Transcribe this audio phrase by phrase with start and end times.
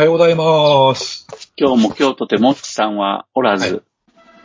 [0.00, 1.26] はようございます。
[1.58, 3.82] 今日も今日とてもっちさんはおらず、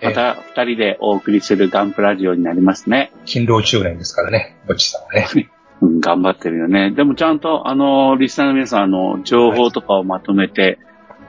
[0.01, 3.13] えまた二人でお送りするガンプラジオになりますね。
[3.25, 5.29] 勤労中年ですからね、ぼっちさんはね。
[5.79, 6.91] うん、頑張ってるよね。
[6.91, 10.77] でもちゃんと、あの、リスナーの皆さん、あの、情報とかをまとめて、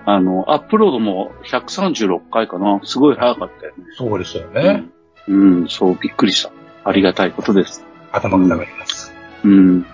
[0.06, 2.80] あの、アップロードも136回かな。
[2.82, 3.84] すごい早かったよね。
[3.96, 4.86] そうですよね。
[5.28, 6.50] うん、うんそう、びっくりした。
[6.83, 7.86] ありがたいことです。
[8.11, 9.14] 頭が下がります。
[9.44, 9.86] うん。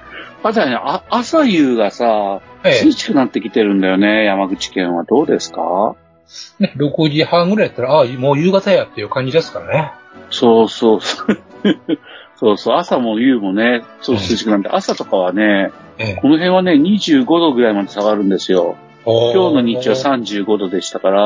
[0.45, 5.05] あ朝夕がさ、え涼しくなってきてるんだよね、山口県は。
[5.05, 5.95] どうですか？
[6.61, 9.93] え、ね、6時半ぐらいやったら、ああ、もう夕方やっていう感じですからね。
[10.31, 11.39] そうそうそう。
[12.37, 18.77] そうそう、朝も夕もね、そう涼しくなって、朝とかはね、ええこの辺はね、25度ぐらいまで下がるんですよ。
[19.05, 21.21] 今今日の日中は35度でしたから、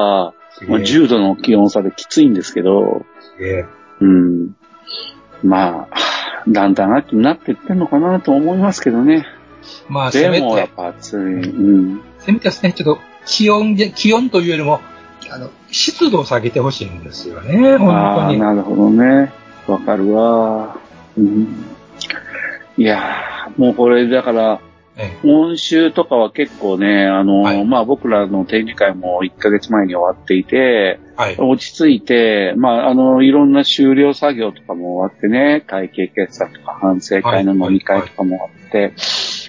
[0.66, 3.04] まあ、10 10度の気温差できついんですけど、
[3.40, 3.64] え
[4.00, 4.50] うん。
[5.44, 5.96] まあ、
[6.48, 9.26] だんだん秋になっていってんのかなと思いますけどね。
[9.88, 11.50] まあ、せめでもやってぱ暑い。
[11.50, 12.00] うん。
[12.18, 14.80] せめてですね、ちょっと気温で、気温というよりも、
[15.30, 18.38] あの、湿度を下げてほしいんですよね、あ本当あ、に。
[18.38, 19.32] なるほどね。
[19.66, 20.78] わかるわ。
[21.18, 21.64] うん。
[22.76, 24.75] いやー、もうこれだから、え
[25.22, 31.36] 今週とかは結構ね、あの、はいまあ僕らの展示会も1ヶ月前に終わっていて、えはい。
[31.38, 38.92] 落ち着いて、まああの、いろんな終了作業とかも終わってね、会計決算とか反省会の飲み会とかもあって、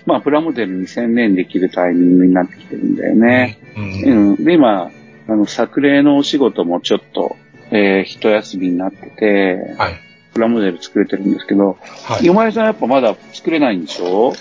[0.05, 3.57] まあプラモデルに専念できるタイミングになってきてるんだよね。
[3.77, 4.29] うん。
[4.29, 4.43] うん。
[4.43, 4.91] で、今、
[5.29, 7.37] あの、作例のお仕事もちょっと、
[7.71, 9.93] えー、一休みになってて、はい。
[10.33, 12.25] プラモデル作れてるんですけど、はい。
[12.25, 14.33] 今井さんやっぱまだ作れないんでしょ？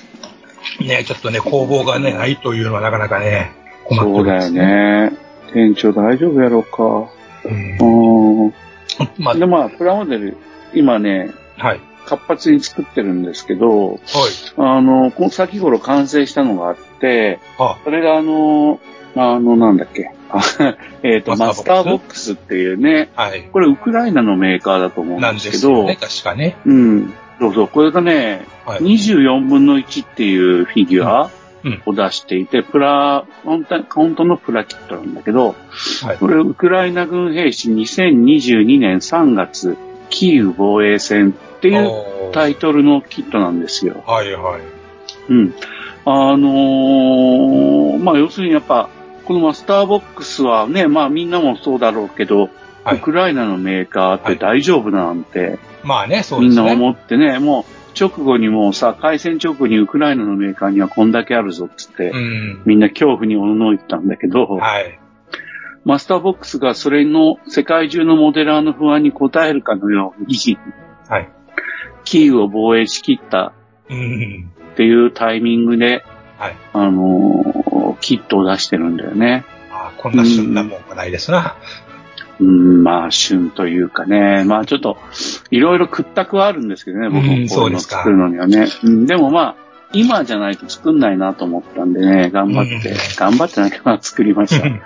[0.80, 3.52] ね、ちょっとね、工房がね、ないというのはなかなかね、
[3.84, 4.50] 困ってそうだよ。
[4.50, 5.12] ね。
[5.52, 7.10] 店長大丈夫やろうか。
[7.44, 8.54] うんうん。
[9.18, 10.36] まあ、で、まあ、プラモデル、
[10.74, 11.80] 今ね、はい。
[12.04, 13.98] 活発に作ってるんですけど、はい。
[14.56, 18.80] あの、この先頃完成したのがあって、あ、それがあの、
[19.16, 20.12] あの、なんだっけ。
[20.28, 20.40] あ
[21.02, 22.32] えっと、マスターボックス？
[22.32, 23.44] っていうね、はい。
[23.52, 26.56] これウクライナのメーカーだと思うんですけど、ですよね、確かね。
[26.66, 27.14] うん。
[27.38, 28.80] そうそう、これがね、はい。
[28.80, 31.30] 24分の1っていうフィギュア
[31.64, 35.54] うんを出していて、プラ、本当本当のプラキットなんだけど、
[36.02, 39.76] はいこれウクライナ軍兵士2022年3月、
[40.10, 44.02] キーウ防衛戦っていうタイトルのキットなんですよ。
[44.06, 44.60] はいはい。
[45.28, 45.54] うん。
[46.04, 48.88] あのーまあ要するにやっぱ、
[49.24, 52.50] このマスターボックスはね、まあみんなもそうだろうけど、はい
[52.92, 56.68] ウクライナのメーカーって大丈夫なんて、まあね、そうみんですね。
[56.68, 62.62] な思ってね、もう直後にもうさ、開戦直後にウクライナのメーカーにはこんだけあるぞっつって、うん。
[62.64, 64.98] みんな恐怖におののいてたんだけど、はい。
[65.84, 70.58] マスターボックスがそれの世界中のモデラーの不安に応えるかのように、
[71.08, 71.30] はい。
[72.04, 73.52] キーウを防衛しきった
[73.88, 74.50] うん。
[74.72, 76.04] っていうタイミングで、
[76.38, 76.56] はい。
[76.72, 79.44] あのーキットを出してるんだよね。
[79.70, 81.56] あこんな旬なもんがないですな。
[81.85, 81.85] うん、
[82.42, 84.44] まあ、旬というかね。
[84.44, 84.98] まあ、ちょっと、
[85.50, 88.66] いろいろ屈託はあるんですけどね、僕うんもこういうの作るのにはね。
[88.82, 89.56] うん、でもまあ、
[89.92, 94.68] 今じゃないと作んないなと思ったんでね、頑張って、うん頑張ってなきゃ作りました。
[94.68, 94.80] はい。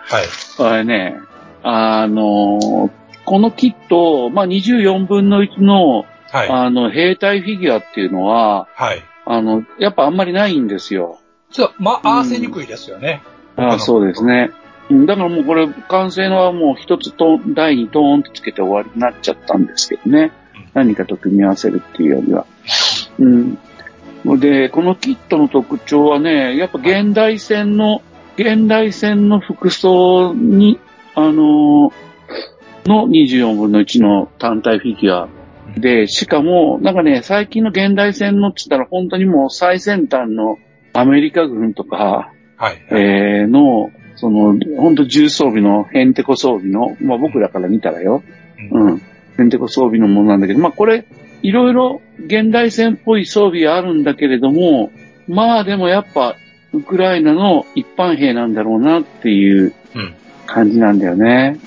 [0.56, 1.18] これね、
[1.62, 2.90] あの、
[3.24, 6.48] このキット、まあ、24分の1の、はい。
[6.48, 9.02] あの、兵隊フィギュアっていうのは、はい。
[9.26, 11.18] あの、やっぱあんまりないんですよ。
[11.50, 13.22] ちょっと、ま、合わせにくいですよね。
[13.56, 14.52] あそうですね。
[14.90, 20.62] うんだからもうこれ、完成のはもう一つと、台にトーンとつけて終わりになっちゃったんですけどねうん。
[20.74, 22.46] 何かと組み合わせるっていうよりは。
[23.18, 23.58] うん。
[24.38, 28.02] で、このキットの特徴はね、やっぱ現代戦の、
[28.36, 30.78] 現代戦の服装に、
[31.14, 31.92] あのー
[32.86, 35.28] の24分の1の単体フィギュア
[35.76, 40.56] で、しかも、なんかね、最近の現代戦のって言ったら本当にもう最先端の
[40.92, 42.86] アメリカ軍とか、はい。
[42.90, 48.22] えーの、その、本当重装備のヘンテコ装備の、まあ僕らから見たらよ、
[48.70, 49.02] うんうん、
[49.38, 51.06] ヘンテコ装備のものなんだけど、まあこれ、
[51.42, 54.92] いろいろ現代戦っぽい装備あるんだけれども、
[55.26, 56.36] まあでもやっぱ、
[56.72, 60.14] ウクライナの一般兵なんだろうなっていううん。
[60.46, 61.58] 感じなんだよね。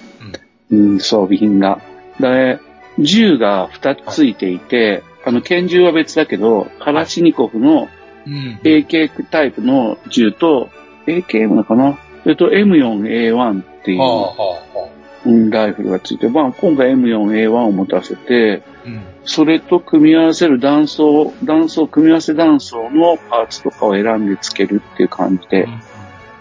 [0.72, 1.82] うん、装備品が。
[2.20, 2.60] で、
[3.00, 7.88] 銃が2つついていて、あの、拳銃は別だけど、カラシニコフの
[8.26, 8.60] うん。
[8.64, 10.70] AK タイプの銃と、
[11.08, 14.02] AK なのかなそれと M4A1 っていう。
[14.02, 19.02] うんライフルがついて、まあ、今回 M4A1 を持たせて、うん。
[19.24, 25.68] それと組み合わせる弾層、弾層、組み合わせ弾層のパーツとかを選んでつけるっていう感じで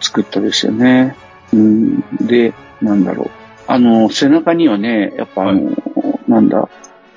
[0.00, 1.16] 作ったですよね。
[1.52, 2.00] うん。
[2.26, 3.30] で、なんだろう。
[3.68, 5.70] あの、背中にはね、やっぱあの、
[6.26, 6.68] なんだ、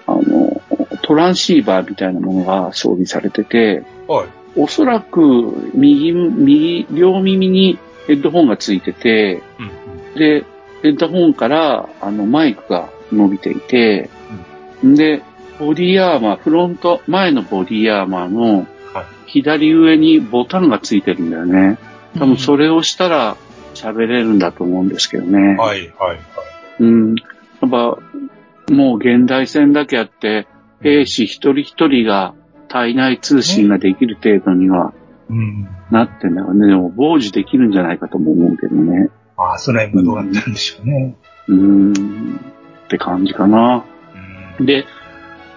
[0.06, 0.62] あの、
[1.02, 4.28] トランシーバーみたいなものが装備されてて、はい。
[4.56, 10.20] おそらく右、右、両耳にヘッドホンがついてて、うん。
[10.20, 10.46] で、
[10.82, 14.10] ヘッドホンからあのマイクが伸びていて、
[14.84, 15.22] で、
[15.60, 21.78] ボディアーマー、フロント、前のボディアーマーのはい左上にボタンがついてるんだよね。
[22.18, 23.36] 多分それをしたら
[23.74, 25.58] 喋れるんだと思うんですけどね。
[25.58, 26.20] はい、はい、
[26.80, 27.16] うん。
[27.16, 27.98] やっぱ、
[28.72, 30.48] もう現代戦だけあって、
[30.82, 32.34] 兵士一人一人が
[32.68, 34.94] 体内通信ができる程度には
[35.30, 35.68] うん。
[35.92, 36.68] なってんだよね。
[36.68, 39.10] でも、傍受できるんじゃないかとも思うけどね。
[39.38, 41.16] まあ、その辺がどうなんでしょうね。
[41.48, 42.36] うーん。
[42.86, 43.84] って感じかな。
[44.60, 44.66] うん。
[44.66, 44.86] で、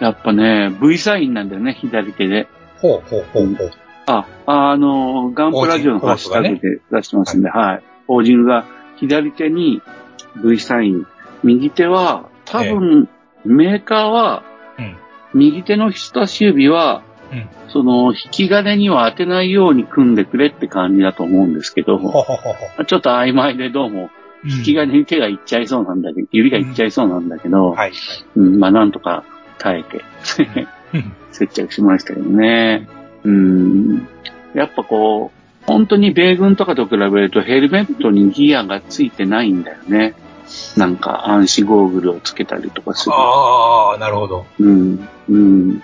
[0.00, 2.48] やっぱね、V サインなんだよね、左手で。
[2.80, 3.70] ほうほうほうほう。
[4.06, 7.82] あ、あの、ガンプラジオのハッシュタグで出してますんで、はい。
[8.06, 8.64] ポージングが
[8.96, 9.82] 左手に
[10.42, 11.06] V サイン。
[11.44, 13.08] 右手は、多分、
[13.44, 14.42] メーカーは、
[14.78, 14.96] うん。
[15.34, 17.02] 右手の人差し指は、
[17.32, 17.48] うん。
[17.68, 22.84] その、引き金には当てないように組んでくれって感じだと思うんですけど、ほほほほ。
[22.84, 24.10] ちょっと曖昧でどうも、うん
[24.44, 27.74] 引き金に手がいっちゃいそうなんだけど、指がいっちゃいそうなんだけど、
[28.36, 29.24] まあなんとか
[29.58, 30.04] 耐えて、
[30.94, 31.12] うん。
[31.32, 32.88] 接着しましたけどね。
[33.24, 34.08] うん。
[34.54, 40.14] やっぱこう、本当に米軍とかと比べるとヘルメットにギアがついてないんだよね。
[40.76, 43.14] なんか暗視ゴーグルをつけたりとかする。
[43.14, 44.46] ああ、なるほど。
[44.58, 45.08] うん。
[45.28, 45.82] うん。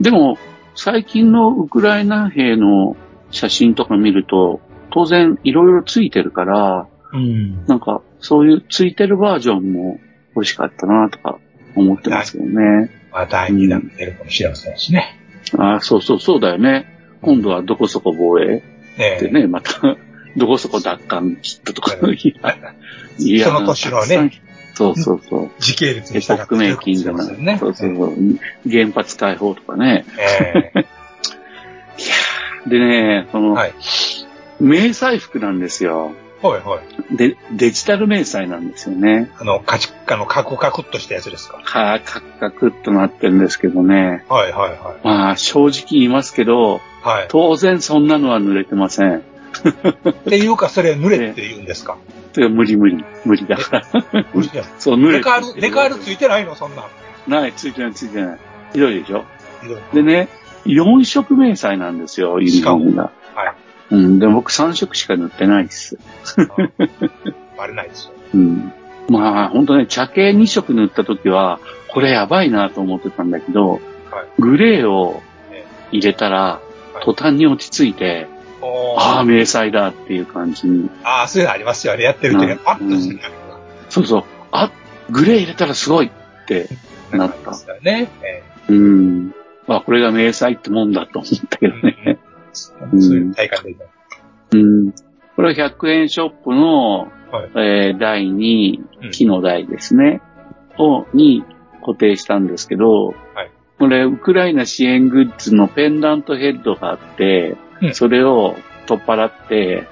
[0.00, 0.38] でも、
[0.82, 2.96] 最近のウクライナ兵の
[3.30, 7.66] 写真とか見ると、当然いろいろついてるから、うん。
[7.66, 10.00] なんかそういうついてるバージョンも
[10.34, 11.38] 欲しかったなとか
[11.76, 12.90] 思ってますけどね。
[13.12, 15.18] まあ、第2弾出るかもしれませんしね。
[15.58, 16.86] ああ、そうそうそうだよね。
[17.20, 18.62] 今度はどこそこ防衛？
[18.96, 19.82] ねでね、また、
[20.38, 21.94] どこそこ奪還キットとか。
[22.00, 22.56] うん いや
[23.18, 24.30] いやその年のね。
[24.80, 25.50] そうそうそう。
[25.58, 27.56] 時系列にエポックメイキングな、ね。
[27.60, 28.14] そうそうそう。
[28.70, 30.04] 原発解放とかね。
[30.18, 30.86] ええ
[32.68, 33.74] でね、その、はい。
[34.60, 36.12] 迷彩服なんですよ。
[36.42, 36.80] はいは
[37.12, 37.16] い。
[37.16, 39.30] で、デジタル迷彩なんですよね。
[39.38, 41.60] あの、カチッ、あの、カクカクっとしたやつですか？
[41.62, 44.24] はカクカクっとなってるんですけどね。
[44.28, 44.78] はいはいはい。
[45.06, 47.26] まあ、正直言いますけど、はい。
[47.28, 49.16] 当然そんなのは濡れてません。
[49.18, 49.22] っ
[50.28, 51.96] ていうか、それ濡れって言うんですか？
[52.36, 53.04] 無理無理。
[53.24, 54.26] 無理だから。
[54.32, 56.86] 無理じゃんそう、濡れてデカール、デカールついてないのそんな。
[57.26, 58.38] ない、ついてない、ついてない。
[58.72, 59.24] ひどいでしょ
[59.62, 60.28] ひどいでね、
[60.66, 63.10] 4色迷彩なんですよ、ユニフォームが。
[63.34, 63.54] はい。
[63.90, 65.98] うん、で、僕3色しか塗ってないです。
[67.56, 68.12] バレないですよ。
[68.34, 68.72] うん。
[69.08, 73.80] まあ、ほんとね、茶系2色塗った時は、これやばいなと思ってたんだけど、はい
[74.38, 75.22] グレーを
[75.92, 76.60] 入れたら、
[77.02, 78.26] 途端に落ち着いて、
[78.62, 80.90] ああ、ー迷彩だっていう感じに。
[81.04, 82.02] あー、そういうのありますよね。
[82.04, 83.20] やってるとねうん、パッとしてる
[83.88, 84.24] そうそう。
[84.52, 84.70] あ、
[85.10, 86.10] グレー入れたらすごいっ
[86.46, 86.68] て
[87.12, 87.54] なっでた。
[87.54, 88.10] すよね。
[88.22, 89.34] えうん。
[89.66, 91.96] まあ、これが迷彩ってもんだと思ったけどね。
[92.06, 92.16] え
[92.52, 93.76] そういう体感で。
[94.52, 94.92] うん。
[95.36, 100.20] これは100円ショップの、はいえー台にうん、木の台ですね。
[100.78, 101.44] を、に
[101.80, 108.56] 固定したんですけど、はいこれ、ウクライナ支援グッズのペンダントヘッドがあって、うんそれを
[108.86, 109.86] 取っ払って、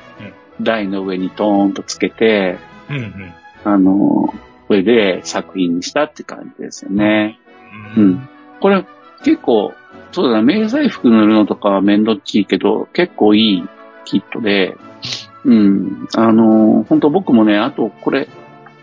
[0.61, 2.59] 台の上にトーンとつけて、
[2.91, 3.35] うんうん。
[3.65, 4.35] あの、
[4.67, 7.39] これで作品にしたって感じですよね。
[7.97, 8.29] ううんん。
[8.61, 8.85] これ、
[9.25, 9.75] 結構、
[10.13, 13.69] そうだな、迷彩服塗るのとかは面倒っちいけど、結構いい
[14.05, 14.77] キットで、
[15.45, 16.09] うん。
[16.17, 18.29] あの、本当僕もね、あとこれ、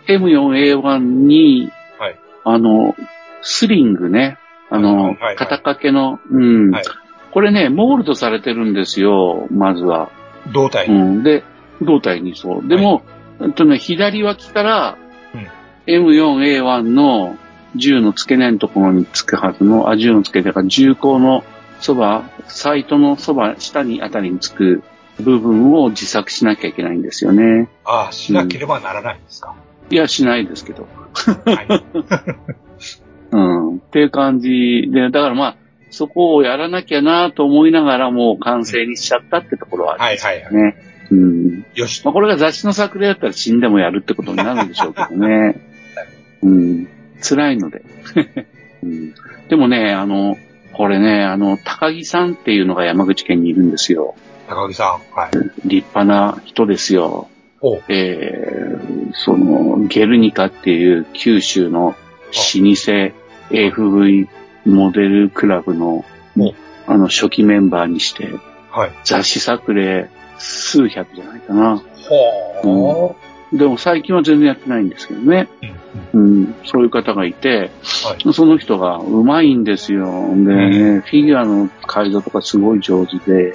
[0.08, 2.94] M4A1 に、はいあの、
[3.42, 4.38] スリングね、
[4.70, 6.84] あはいのはいはい、肩掛けの、うん、はい
[7.36, 10.10] これね、モールドされてるんですよ、まずは。
[10.54, 10.94] 胴体に。
[10.98, 11.22] うん。
[11.22, 11.44] で、
[11.82, 12.66] 胴体にそう。
[12.66, 13.02] でも、
[13.42, 14.96] えっとね、左脇から、
[15.34, 15.46] うん
[15.86, 17.36] M4A1 の
[17.74, 21.44] 銃の付け根のところにつくはずの、あ、銃の付け根が銃口の
[21.78, 24.82] そば、サイトのそば、下にあたりにつく
[25.20, 27.68] 部分を自作しなきゃいけないんですよね。
[27.84, 29.54] ああ、しなければならないんですか？
[29.90, 30.88] いや、しないですけど。
[31.44, 31.68] はい。
[33.30, 33.76] うん。
[33.76, 35.56] っていう感じで、だからまあ、
[35.96, 40.54] そこをやらなきゃなと思いながらもう完成にしちゃったってところはありますはいはいはい。
[40.54, 40.76] ね。
[41.10, 41.64] うん。
[41.74, 42.04] よし。
[42.04, 45.58] まあ、これが雑誌の作例だったら死んでもやるってことになるんでしょうけどね。
[46.42, 46.88] うん。
[47.26, 47.82] 辛いので。
[48.84, 49.14] うん、
[49.48, 50.36] でもね、あの、
[50.74, 54.16] これね、あの、高木さんっていうのが山口県にいるんですよ。
[54.48, 55.18] 高木さん。
[55.18, 55.30] はい。
[55.66, 57.28] 立派な人ですよ。
[57.88, 61.96] えー、その、ゲルニカっていう九州の老舗
[63.50, 64.28] AFV
[64.66, 66.04] モデルクラブの
[66.38, 66.54] お、
[66.86, 68.28] あの、初期メンバーにして、
[68.70, 68.92] はい。
[69.04, 71.82] 雑誌作例数百じゃないかな。
[72.62, 73.58] ほー。
[73.58, 75.48] でも最近は全然やってないんですけどね。
[76.12, 76.20] うん。
[76.20, 76.36] うん。
[76.36, 77.70] うん、そういう方がいて、
[78.04, 78.32] はい。
[78.34, 80.04] その人がうまいんですよ。
[80.30, 83.54] で、ね、フィギュアの改造とかすごい上手で。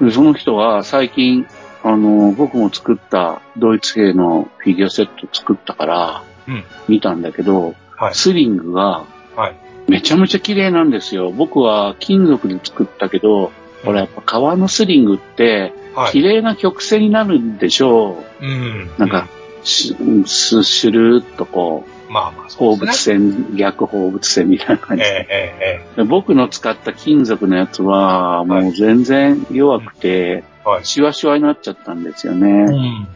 [0.00, 1.46] でその人は最近、
[1.82, 6.64] あの、僕も作ったドイツ兵のフィギュアセット作ったから、うん。
[6.88, 8.14] 見たんだけど、はい。
[8.14, 9.04] スリングが
[9.36, 9.56] はい。
[9.88, 11.30] めちゃめちゃ綺麗なんですよ。
[11.30, 13.52] 僕は金属で作ったけど、
[13.84, 16.12] これやっぱ革のスリングって、はい。
[16.12, 18.90] 綺麗な曲線になるんでしょうん。
[18.98, 19.28] なんか、
[19.62, 23.32] しスシュルーっとこう、うん、まあまあ、そ放物うですね。
[23.32, 26.02] 線、逆放物線みたいな感じええで。
[26.02, 30.84] え僕の使った金属のやつは、もう全然弱くて、えはい。
[30.84, 32.50] シワシワになっちゃったんですようね。
[32.50, 32.66] ん。
[32.66, 33.06] うん。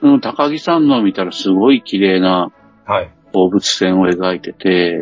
[0.00, 2.50] でも高木さんのを見たらすごい綺麗な
[2.86, 3.10] はい。
[3.32, 5.00] 放物線を描いてて。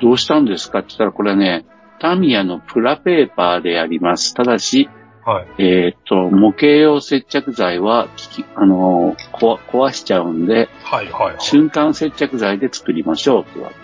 [0.00, 0.80] どうしたんですか？
[0.80, 1.64] って言ったら、これはね、
[2.00, 4.34] タミヤのプラペーパーでやります。
[4.34, 4.88] ただし、
[5.24, 5.46] はい。
[5.58, 11.10] えーっと、模型用接着剤は、きあのーこ壊しちゃうんで、はい。
[11.12, 11.36] はい。
[11.38, 13.80] 瞬間接着剤で作りましょうって言われて。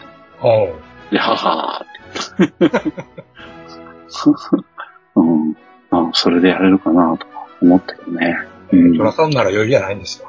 [1.13, 2.93] で、ははーって。
[5.15, 5.57] うん。
[5.91, 8.37] あそれでやれるかなとか思ったけどね。
[8.73, 10.29] うんトラさんなら余裕じゃないんですよ。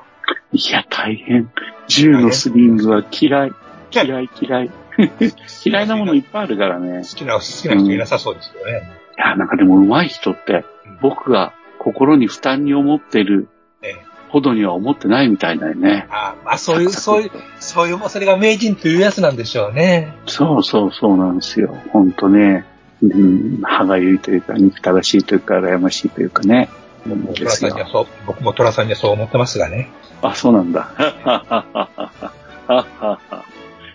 [0.51, 1.51] いや、大変。
[1.89, 3.51] 銃のスリングは嫌い。
[3.91, 4.71] 嫌い、嫌い。
[5.65, 6.99] 嫌いなものいっぱいあるからね。
[6.99, 8.89] 好きな、好きな人いなさそうですよね。
[9.17, 10.65] いや、なんかでも上手い人って、
[11.01, 13.49] 僕が心に負担に思ってる
[13.81, 13.95] ええ。
[14.29, 16.05] ほどには思ってないみたいだよね。
[16.11, 20.13] あまあ、そういう、そういう、そういう、それが名人というやつなんでしょうね。
[20.27, 21.75] そうそうそうなんですよ。
[21.91, 22.65] ほんとね。
[23.01, 26.69] うん、歯がゆいというか、憎たらしいというか、羨ましいというかね。
[27.05, 29.89] 僕もさんにはそう、僕もトラさんにはそう思ってますがね。
[30.21, 30.89] あ、そうなんだ。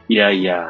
[0.08, 0.68] いやいや。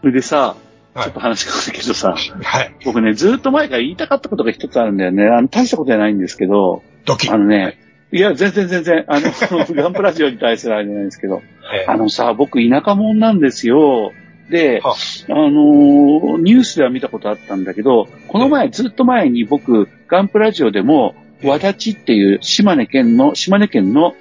[0.00, 0.56] それでさ、
[0.94, 2.74] はいちょっと話変わるけどさ、はい。
[2.84, 5.24] 僕ね、ずっと前から言いたかったことが一つあるんだよね。
[5.24, 7.30] あの、大したことじゃないんですけど、ドキ。
[7.30, 7.78] あのね、
[8.12, 9.30] いや、全然全然、あの、
[9.82, 14.10] ガンプラジオに対するあれじゃないですけど、ええあのさ、僕田舎者なんですよ。
[14.50, 14.96] で、は
[15.28, 24.14] あのーニュースでは見たことあったんだけど、この前、ずっと前に僕、ガンプラジオでも、わだちっていう島根県の、島根県の、はい。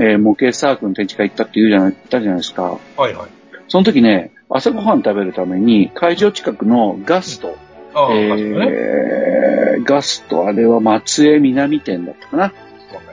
[0.00, 2.78] えー模型サークルの展示会行ったって言うじゃない、言ったじゃないですか。
[2.96, 3.28] はいはい。
[3.68, 7.56] その時ね、朝ごはん食べるために、会場近くのガスト、
[7.94, 8.66] ああ、えそうですね。
[9.80, 12.52] ー、ガスト、あれは松江南店だったかな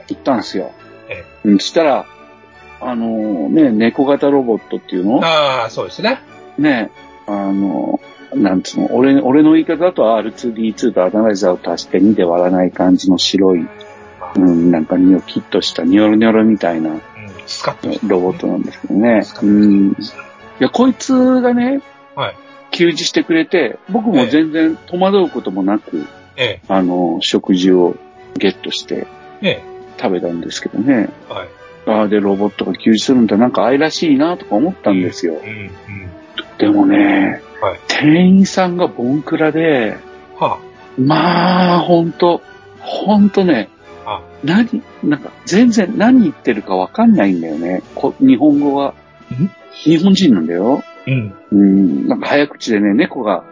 [0.08, 0.72] 行ったんですよ。
[1.08, 2.06] えうん、そしたら、
[2.80, 5.20] あのーね、猫型ロボットっていうの？
[5.24, 6.20] ああ、そうですね。
[6.58, 6.90] ね、
[7.26, 8.00] あの、
[8.34, 13.66] なんつうの、俺、俺の言い方だと R2D2 とアナライザーを足して2で割らない感じの白い、
[14.36, 17.00] うん、なんかニョキッとしたニョロニョロみたいなうん。
[17.46, 19.90] スカッロボットなんですけどねうん。
[19.90, 19.94] い
[20.58, 21.80] や、こいつがね、
[22.14, 22.36] はい。
[22.70, 26.06] 給仕してくれて、僕も全然戸惑うこともなく、
[26.36, 27.96] えあの、食事を
[28.36, 29.06] ゲットして
[29.42, 29.48] え。
[29.48, 29.62] え
[29.98, 31.08] 食べたんですけどね。
[31.30, 31.32] え。
[31.32, 31.48] はい。
[31.86, 35.34] ああ、で、ロボットが給仕するんだ、なんか愛らしいなとか思ったんですよ。
[35.34, 35.40] うん。
[35.40, 35.70] うん。
[36.58, 39.96] でもね、はい店員さんがボンクラで、
[40.38, 40.58] は
[40.98, 42.42] まあ、ほんと、
[42.80, 43.68] ほんとね、
[44.04, 44.22] あ。
[44.44, 47.82] 何、なんか全然何言ってるかわかんないんだよね。
[47.94, 48.94] こ日本語は。
[49.34, 49.50] ん？
[49.72, 50.82] 日本人なんだよ。
[51.06, 51.34] うん。
[51.50, 53.44] うん、なんか早口でね、猫が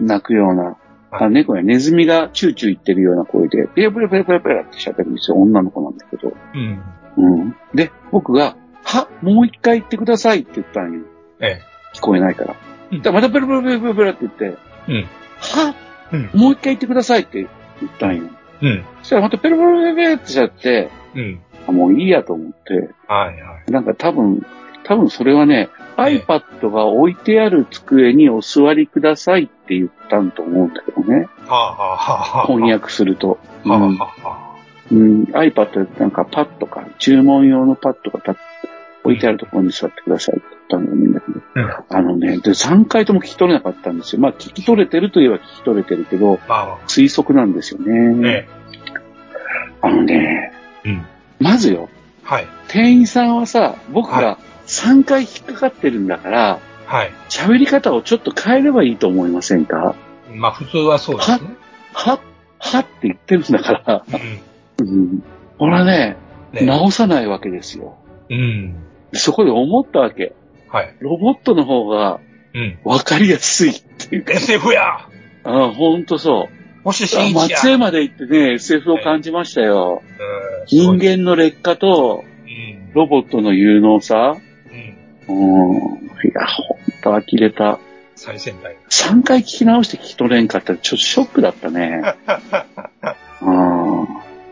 [0.00, 0.06] うん。
[0.06, 0.74] 鳴くような、はい
[1.10, 5.38] あ猫やネズミがチューチュー言ってるような声で、ペラペラペラペラペラって喋るんですよ。
[5.38, 6.34] 女の子なんだけど。
[6.54, 6.82] うん。
[7.16, 7.56] うん。
[7.74, 11.00] で、僕が、は、もう一回言ってくださいって言ったんよ。
[11.40, 11.60] え
[11.94, 12.56] 聞こえないから。
[12.92, 14.92] うんだまたペラペラペラペラペラって言って、え。
[14.92, 15.08] うん。
[15.40, 15.74] は、
[16.12, 16.30] うん。
[16.34, 17.46] もう一回言ってくださいって
[17.80, 18.24] 言ったんよ。
[18.62, 18.84] うん。
[19.02, 21.40] そしたらまたペラペラペラペラってしちゃって、うん。
[21.68, 22.74] あもういいやと思って、
[23.06, 23.70] はいはい。
[23.70, 24.44] なんか多分、
[24.84, 25.68] 多分それはね、
[25.98, 31.28] ええ iPad が置いてある机にお座りくださいって言ったんと思うんだけどね。
[31.46, 33.38] はあ、はあはあ、翻訳すると。
[33.64, 34.56] はあ、はうんあ、は
[34.90, 38.36] うん、iPad でなんかパッドか、注文用のパッドがた
[39.04, 41.40] 置いてあるところに座ってくださいって言ったんだけど。
[41.54, 41.84] あ。
[41.90, 41.96] うん。
[41.98, 44.20] あのね、で、3回とも聞き取れなかったんですよ。
[44.20, 46.34] まあ、聞き取れてるといえば聞き取れてるけど、
[46.86, 47.88] 推測なんですよあ。
[47.88, 48.28] ね。
[48.28, 48.48] え
[49.80, 50.52] あのね、
[50.84, 50.88] え。
[50.88, 51.06] うん。
[51.40, 51.88] まずよ、
[52.22, 52.46] はい。
[52.68, 57.12] 店員さんはさ、僕が3回引っかかってるんだから、はい。
[57.28, 59.94] 喋り方をちょっと変えればいいと思いませんか？
[60.32, 61.38] まあ普通はそうですね。
[61.92, 62.20] は、
[62.58, 64.04] はって言ってるんだから、
[64.78, 64.88] うん。
[64.88, 65.22] うん。
[65.58, 66.16] これはね、
[66.52, 67.98] ね直さないわけですよ。
[68.30, 68.74] うん。
[69.12, 70.34] そこで思ったわけ。
[70.70, 70.94] はい。
[71.00, 72.20] ロボットの方が
[72.54, 72.78] うん。
[72.84, 74.32] 分かりやすいっていうか。
[74.32, 75.06] SF や
[75.44, 76.54] ああ、ほんとそう。
[76.84, 80.02] 星あ新一や松江まで行ってね、SF を感じましたよ。
[80.02, 80.24] う
[80.64, 82.92] ん人間の劣化とうん。
[82.94, 84.36] ロボットの有能さ。
[85.28, 85.68] うん。
[85.70, 85.76] うん。
[85.76, 85.78] い
[86.34, 87.78] や、ほんと呆れた。
[88.16, 88.74] 最先端。
[89.10, 92.02] 3回聞き直して聞き取れんかったらちょっとショックだったね。
[93.40, 94.02] うん。
[94.02, 94.06] あ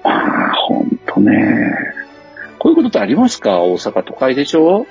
[0.04, 1.32] あ、ほんとね。
[2.58, 3.60] こういうことってありますか？
[3.60, 4.86] 大阪都会でしょ？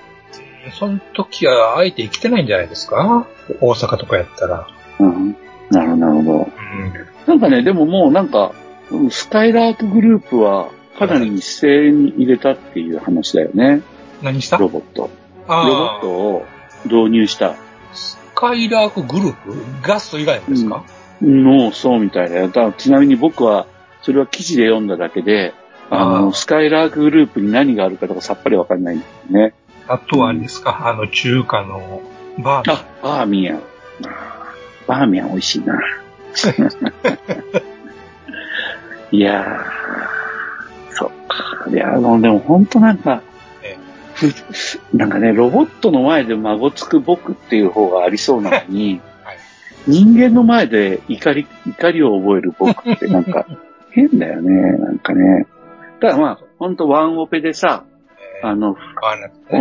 [0.77, 3.27] その時は、あえて生きてないんじゃないですか？
[3.62, 4.67] 大阪とかやったら。
[5.00, 5.36] うん。
[5.70, 6.32] なるほど、なるほど。
[6.34, 6.50] うん。
[7.27, 8.53] なんかね、でももうなんか、
[8.91, 13.82] うんスカイラークグループはかなり一斉に入れたっていう話だよね。
[14.22, 14.58] 何した？
[14.58, 15.03] ロボット。
[15.03, 15.10] ロ
[15.48, 16.46] ボあットを
[16.86, 17.55] 導入した
[17.94, 19.55] スカイラークグループ？
[19.82, 20.86] ガスト以外のですか、
[21.22, 22.50] の、そうみたいだよ。
[22.50, 23.65] だちなみに僕は、
[24.03, 25.55] それは記事で読んだだけで、
[25.89, 29.55] あの、スカイラークグループに何があるかとかさっぱりわかんないんだよね。
[29.88, 32.01] あとはあれですか、あの、中華の
[32.39, 33.62] バーミあ、バーミヤン。
[34.88, 35.80] バーミヤン美味しいな。
[39.12, 41.70] いやー、そっか。
[41.70, 43.22] いや、あの、でも本当なんか
[44.94, 49.01] なんかね、ロボットの前で孫つく僕っていう方がありそうなのに、はい
[49.88, 53.46] 人間の前で怒り、怒りを覚える僕ってなんか
[53.92, 55.46] 変だよね、なんかね。
[56.00, 57.95] だからまあ、本当ワンオペでさ、えー
[58.50, 58.75] あの、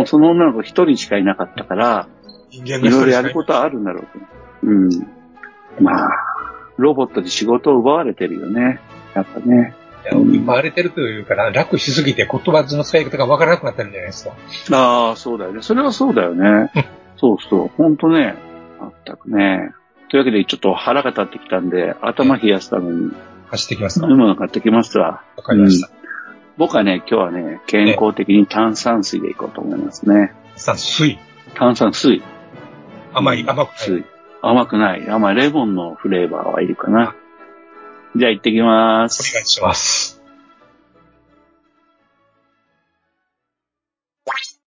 [0.05, 2.07] その女の子一人しかいなかったから、
[2.49, 4.25] 人間いろいろやることはあるんだろうけど。
[4.63, 4.89] うん。
[5.79, 6.09] まあ、
[6.77, 8.79] ロボットで仕事を奪われてるよね。
[9.13, 9.75] やっぱね。
[10.11, 14.35] 奪われてるというかな、楽しすぎて言葉の使い方がわからなくなってるんじゃないですか。
[14.71, 15.61] ああ、そうだよね。
[15.61, 16.71] それはそうだよね。
[17.17, 17.67] そうそう。
[17.75, 18.35] ほんとね。
[18.79, 19.73] まったくね。
[20.09, 23.11] というわけで、ちょっと腹が立ってきたんで、頭冷やすために
[23.47, 25.23] 走ってきますか飲み物買ってきますわ。
[25.37, 25.89] わかりました。
[26.57, 30.33] 僕はね、今日はね、健康的に炭酸水でいこうと思いますね。
[30.55, 31.17] さあ、水。
[31.55, 32.23] 炭酸水。
[33.13, 33.77] 甘い、甘くない。
[33.77, 34.05] 水。
[34.41, 35.09] 甘くない。
[35.09, 35.35] 甘い。
[35.35, 37.15] レモンのフレーバーはいるかな。
[38.15, 39.33] じゃあ行ってきまおす。
[39.33, 40.21] 願いします。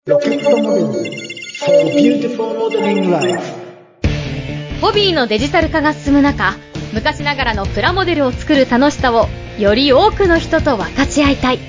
[0.06, 0.88] ロケットモデル
[1.60, 3.40] for beautiful modeling life
[4.82, 6.56] ホビーのデジタル化が進む中、
[6.94, 9.28] 昔ながらのプラモデルを作る楽しさを
[9.60, 11.69] より多くの人と分かち合いたい。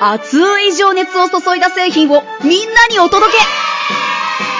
[0.00, 3.38] 熱い情熱を注いだ製品をみんなにお届け。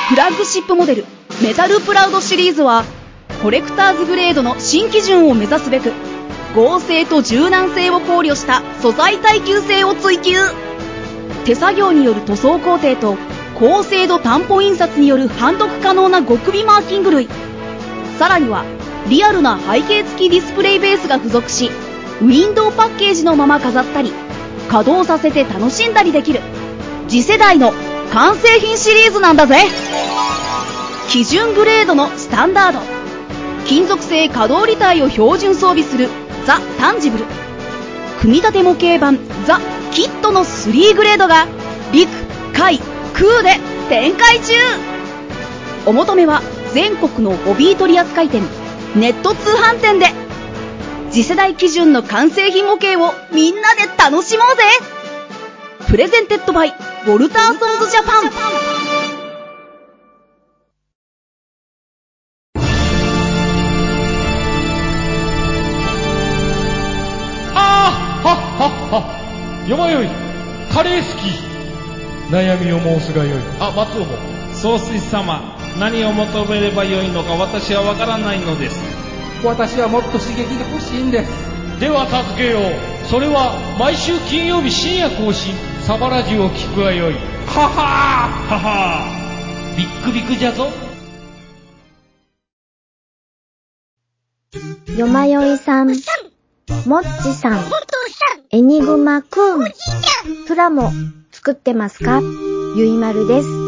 [0.08, 1.04] フラッグシップモデル、
[1.40, 2.84] メタルプラウドシリーズは、
[3.40, 5.92] コレクターズグレードの新基準を目指すべく、
[6.56, 10.34] 合成と柔軟性を考慮した素材耐久性を追求。
[11.44, 13.16] 手作業による塗装工程と
[13.58, 17.28] 高精度担保印刷による判読可能な極微マーキング類。
[18.18, 18.64] さらには
[19.08, 21.70] リアルな背景付きディスプレイベースが付属し
[22.20, 24.12] ウィンドウパッケージのまま飾ったり
[24.68, 26.40] 稼働させて楽しんだりできる。
[27.08, 27.72] 次世代の
[28.12, 29.64] 完成品シリーズなんだぜ。
[31.08, 32.80] 基準グレードのスタンダード。
[33.66, 36.08] 金属製可動履帯を標準装備する。
[36.46, 37.24] The Tangible。
[38.20, 39.18] 組み立て模型版。
[39.46, 39.58] The
[39.90, 41.46] Kit の3グレードが。
[41.92, 42.10] 陸、
[42.52, 42.78] 海、
[43.14, 43.58] 空で。
[43.88, 44.52] 展開中。
[45.86, 46.42] お求めは
[46.74, 48.42] 全国のホビー取扱店。
[48.94, 50.27] ネット通販店で。
[51.10, 54.62] 次世代基準の完成品模型をみんなで楽しもうぜ。
[55.88, 58.30] Presented by ウォルターソンズジャパン。
[67.54, 69.66] ああはっはっは。
[69.68, 70.08] よまよい。
[70.72, 72.32] カレー好き。
[72.32, 73.42] 悩みを申すがよい。
[73.58, 74.38] あ松尾も。
[74.52, 75.40] 総帥様
[75.78, 78.97] 何を求めればよいのか私はわからないのです
[79.44, 81.30] 私はもっと刺激が欲しいんです。
[81.80, 82.62] では助けよう。
[83.08, 85.54] それは毎週金曜日深夜更新。
[85.86, 87.14] サバラジュを聞くがよい。
[87.14, 87.20] は
[87.68, 88.54] はー。
[88.54, 90.68] ははービックビックじゃぞ。
[94.96, 95.88] よまよいさん、
[96.86, 97.60] もっちさん、
[98.50, 99.70] エニグマくん、
[100.48, 100.90] プラモ
[101.30, 102.20] 作ってますか？
[102.76, 103.67] ゆいまるです。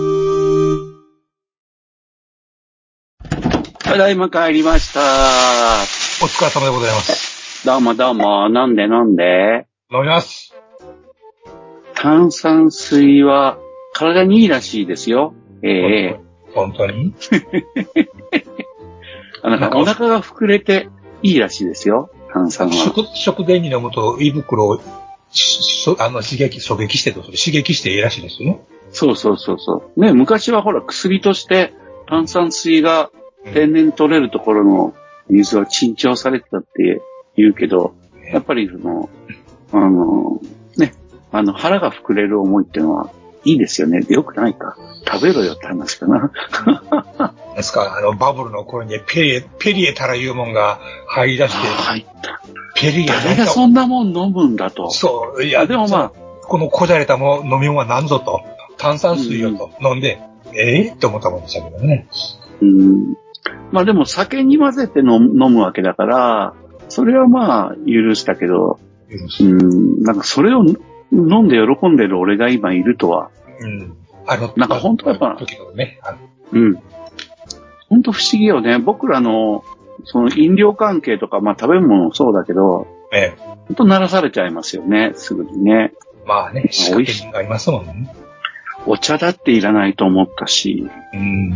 [3.91, 5.01] ただいま帰りました。
[5.01, 5.03] お
[6.29, 7.67] 疲れ様でございます。
[7.67, 8.49] どうもどうも。
[8.49, 9.67] なんでなんで？
[9.93, 10.55] 飲みます。
[11.97, 13.59] 炭酸水は
[13.93, 15.35] 体にいいらしいですよ。
[15.65, 16.21] ええ
[16.55, 17.13] 本当に？
[19.43, 20.89] あなんかお腹が膨れて
[21.25, 22.73] いいらしいですよ、炭酸は。
[22.75, 24.81] 食、食前に飲むと胃袋を、
[25.33, 28.61] しあの、刺激、狙撃してと、刺激していいらしいですよね。
[28.93, 30.01] そうそうそうそう。
[30.01, 31.75] ね、昔はほら薬として
[32.09, 33.11] 炭酸水が
[33.45, 34.95] 天然に取れるところの
[35.29, 37.01] 水は沈重されてたって
[37.37, 37.95] 言うけど、
[38.33, 39.09] やっぱりその、
[39.73, 40.41] あの、
[40.77, 40.95] ね、
[41.33, 43.11] あの腹が膨れる思いっていうのは
[43.45, 44.01] いいですよね。
[44.09, 44.77] よくないか。
[45.11, 46.31] 食べろよって話かな。
[47.57, 47.85] ですか？
[47.85, 52.43] ら、あの、バブルの頃にペリエ、ペリエたらいうもんが入り出して、入った。
[52.75, 54.91] ペリエ誰がそんなもん飲むんだと。
[54.91, 58.43] そう、いや、でもまあ、このこじゃれたもの飲み物は何ぞと、
[58.77, 60.21] 炭酸水よと飲んで、
[60.53, 62.09] ええって思ったもんでしたけどね。
[62.61, 63.15] うん。
[63.73, 66.55] まあでも酒に混ぜて飲むわけだから、
[66.89, 68.79] それはまあ許したけど、
[69.41, 70.65] うん、なんかそれを
[71.13, 73.97] 飲んで喜んでる俺が今いるとは、うん。
[74.27, 75.37] あの、なんか本当やっぱ、
[75.75, 76.01] ね、
[76.53, 76.75] うん。
[77.89, 78.79] 本当不思議よね。
[78.79, 79.65] 僕らの、
[80.05, 83.43] その飲料関係とか、まあ食べ物もそうだけど、ええ。
[83.67, 85.93] 本当鳴らされちゃいますよね、すぐにね。
[86.27, 88.15] まあね、仕掛け人がありますもんね。
[88.87, 91.51] お茶だっていらないと思ったし、うん。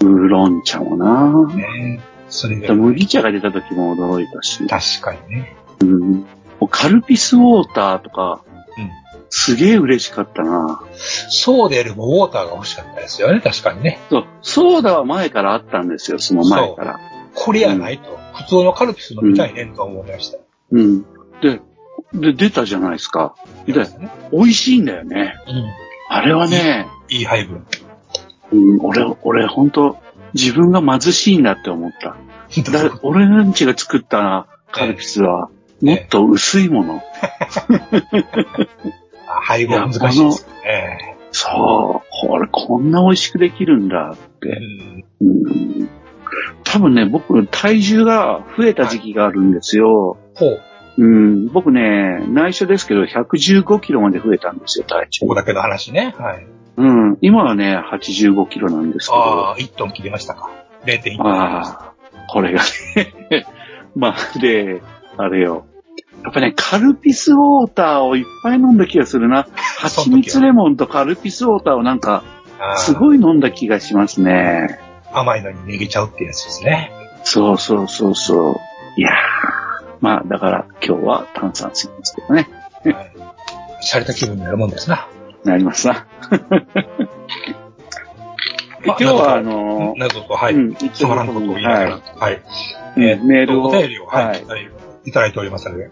[0.00, 4.66] ウーロン茶もなねそれでが、麦茶が出た時も驚いたし。
[4.66, 5.56] 確かにね。
[5.80, 6.10] うん。
[6.12, 6.26] も
[6.62, 8.42] うカルピスウォーターとか、
[8.76, 8.90] うん
[9.32, 14.00] すげえ嬉しかったなそうでよりもウォーターが欲しかったですよね、確かにね。
[14.10, 17.00] そう、ソーダは前からあったんですよ、その前から。
[17.34, 20.38] これやないと、普通のカルピス飲みたいねんと思いました。
[20.72, 21.02] うん。
[21.40, 21.60] で、
[22.12, 23.36] で、出たじゃないですか。
[23.66, 23.74] で、
[24.32, 25.36] 美味しいんだよね。
[25.46, 25.64] うん。
[26.08, 27.64] あれはね、いい配分。
[28.52, 29.98] うん、俺、俺、本当
[30.34, 32.16] 自分が貧しいんだって思った。
[32.72, 35.48] だ俺のちが作ったカルピスは、
[35.82, 37.02] もっと薄いもの。
[39.24, 41.16] 配合難しいですね。
[41.32, 44.60] そう、これこんな美味しくできるんだって。
[45.20, 45.88] うん
[46.64, 50.18] 多分ね、僕、体重が増えた時期があるんですよ。
[50.36, 50.62] ほう。
[50.98, 55.20] うん、僕ね、内緒ですけど、115キロまで増えたんですよ、体重。
[55.22, 56.14] ここだけの話ね。
[56.16, 56.46] はい。
[56.76, 59.18] うん、今はね、85キロなんですけど。
[59.18, 60.50] ああ、1トン切りましたか。
[60.84, 61.26] 0.1トン。
[61.26, 61.94] ああ、
[62.28, 62.60] これが
[63.30, 63.46] ね。
[63.96, 64.82] まあ、で、
[65.16, 65.66] あれよ。
[66.22, 69.46] やっぱね、カルピスウォーターをいっぱい飲んだ気がするな。
[69.78, 72.22] 蜂蜜レモンとカルピスウォーターをなんか、
[72.76, 74.78] すごい飲んだ気がしますね。
[75.12, 76.92] 甘いのに逃げちゃうってやつですね。
[77.24, 78.56] そうそうそうそう。
[78.96, 79.14] いやー。
[80.00, 82.48] まあ、だから今日は炭酸水ですけどね。
[83.82, 85.08] 洒落た気分になるもんですな。
[85.44, 86.06] なりますな。
[88.82, 90.54] 今日はあのなぞと、はい。
[90.54, 92.42] うんつまらんことを言いながら、はい。
[92.96, 94.70] うんえーメールをお便りを、はい、はい
[95.04, 95.90] いただいておりますので、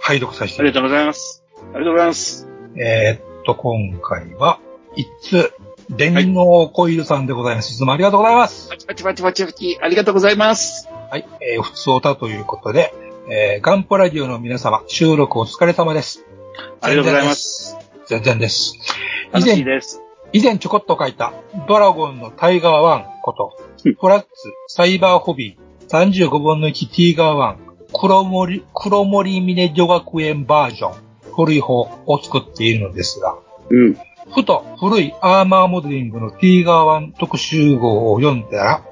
[0.00, 1.44] 拝読させてありがとうございます。
[1.74, 2.48] ありがとうございます。
[2.76, 4.58] えーっと、今回は、
[4.96, 5.52] 一通、
[5.90, 7.72] 電脳コイルさんでございます。
[7.72, 8.68] いつもありがとうございます。
[8.68, 10.88] パチパチパチパチパチ、ありがとうございます。
[11.10, 12.94] はい、えー、普通おたということで、
[13.30, 16.24] えー、ガンプラジオの皆様、収録お疲れ様です。
[16.80, 17.53] ありがとうございます。
[18.06, 18.74] 全然です。
[19.34, 20.02] 以前、です。
[20.32, 21.32] 以前ちょこっと書いた、
[21.68, 23.56] ドラゴンのタイガー1こと、
[23.98, 24.28] フラッツ
[24.68, 30.94] サイバーホビー35分の1ティーガー1黒森、黒森峰女学園バージョン、
[31.34, 33.38] 古い方を作っているのですが、
[33.70, 33.98] うん。
[34.34, 38.82] ふと古いアーマーモデリングのティーガー1特集号を読んだら、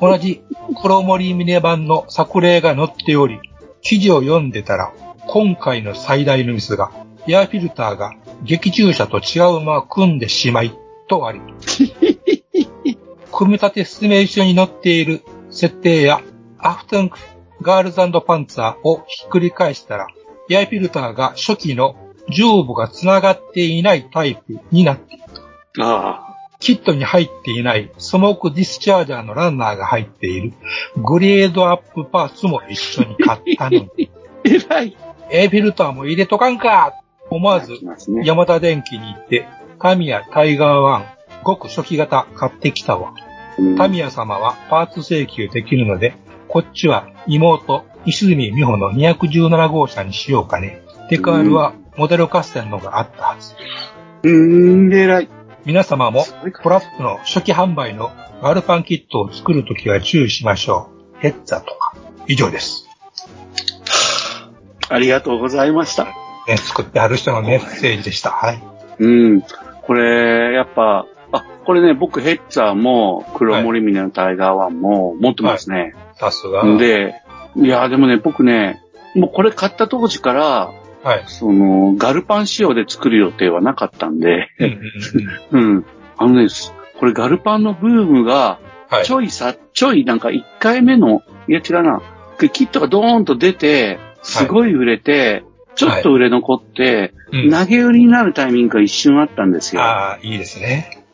[0.00, 0.42] 同じ
[0.80, 3.40] 黒森峰版の作例が載っており、
[3.82, 4.92] 記事を読んでたら、
[5.26, 6.92] 今回の最大のミスが、
[7.26, 10.72] エアフィルターが劇中車と違う馬を組んでしまい、
[11.08, 11.40] とあり、
[13.32, 16.20] 組み立て説明書に載っている設定や、
[16.58, 17.18] アフタンク
[17.62, 20.06] ガールズパンツァーをひっくり返したら、
[20.48, 21.96] エアフィルターが初期の
[22.28, 25.24] 上部が繋がっていないタイプになっている。
[25.80, 26.26] あ
[26.58, 30.52] キットに入っていないスモークディスチャージャーのランナーが入っている
[30.98, 34.10] グレードアップパーツも一緒に買ったのに。
[34.44, 34.96] えらい。
[35.30, 36.94] エアフィルターも入れとかんか
[37.30, 37.72] 思わず
[38.10, 39.46] ねヤマダ電機に行って
[39.80, 43.14] タミヤタイガー1ごく初期型買ってきたわ。
[43.76, 46.14] タミヤ様はパーツ請求できるので、
[46.48, 50.82] こっちは妹、石住美穂の217号車にしようかね。
[51.08, 53.54] デカールはモデルカステンのがあったはず。
[54.22, 55.28] うーん、偉い。
[55.64, 56.24] 皆様も
[56.62, 58.10] プラップの初期販売の
[58.42, 61.18] ガルパンキットを作るときは注意しましょう。
[61.20, 61.94] ヘッザとか。
[62.26, 62.86] 以上です。
[64.88, 66.19] ありがとうございました。
[66.50, 68.30] ね、作ってある人のメッセージでした。
[68.30, 68.62] はい。
[68.98, 69.42] うん。
[69.82, 75.94] これ、やっぱ、あ、これね、僕ヘッツァーも黒森峰のタイガーワンも持ってますね。
[76.14, 76.64] さすが。
[76.76, 77.14] で、
[77.56, 78.82] いや、でもね、僕ね、
[79.14, 81.24] もうこれ買った当時から、はい。
[81.28, 84.48] その、ガルパン仕様で作る予定はなかったんで、
[85.50, 85.86] うん。
[86.18, 86.48] あのね、
[86.98, 88.58] これガルパンのブームが、
[88.88, 89.12] はいち。
[89.12, 92.02] ょいさ、ちょいなんか1回目の、いや違うな、
[92.52, 95.44] キットがドーンと出て、すごい売れて、
[95.76, 99.82] ちょっと売れ残って、うん投げ売りになるタイミングが一瞬あったんですよ。
[99.82, 101.04] ああ、いいですね。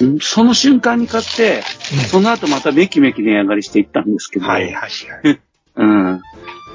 [0.00, 0.18] うん？
[0.20, 4.86] その瞬間に買って、うんその後まためきめき値上がりしていったんですけど、はいはいは
[5.30, 5.40] い。
[5.76, 6.20] うん。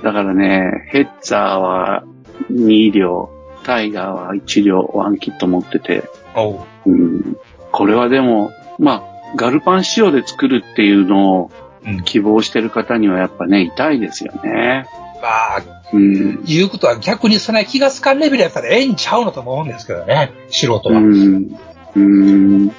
[0.03, 2.03] だからね、ヘッツァーは
[2.51, 3.29] 2両、
[3.63, 6.03] タイガーは1両、ワンキット持ってて、
[6.35, 6.59] おう。
[6.85, 7.37] うん。
[7.71, 9.03] これはでも、まあ、
[9.35, 11.51] ガルパン仕様で作るっていうのを
[11.85, 12.01] うん。
[12.03, 14.85] 希望してる方にはやっぱね、痛いですよね。
[15.21, 15.61] まあ、
[15.95, 16.43] うん。
[16.43, 20.99] 言うことは逆にそんな気がつかんレベルやったらええんちゃうのと思うんですけどね、素人は。
[20.99, 21.57] うん。
[21.95, 22.71] うん。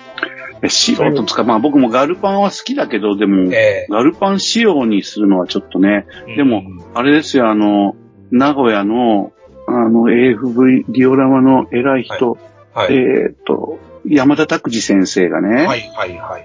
[0.63, 7.95] え素人つか、まあ僕もガルパンは好きだけど、でも、えガルパン仕様にするのはちょっとね、えでもうんあれですよ、あの、
[8.31, 9.33] 名古屋の、
[9.67, 12.39] あの、AFV ディオラマの偉い人、
[12.73, 12.95] はい。
[12.95, 16.43] えーっと、山田拓司先生がね、はいはいはいはい。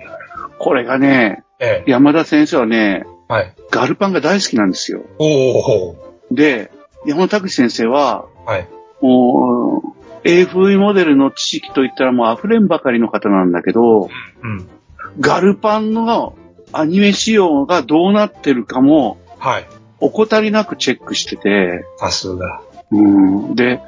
[0.58, 3.56] これがね、ええ山田先生はね、はい。
[3.70, 5.04] ガルパンが大好きなんですよ。
[5.20, 6.72] おおで、
[7.06, 8.68] 山田拓司先生は、はい。
[9.02, 9.82] も
[10.24, 14.70] う、AFV モデルの知識といったらもう溢れんばかりの方なんだけど、うん。
[15.20, 16.36] ガルパンの
[16.72, 19.68] アニメ仕様がどうなってるかも、はい。
[20.00, 22.62] 怠りなくチェックしてて、さすが。
[22.92, 23.02] う
[23.52, 23.82] ん、で、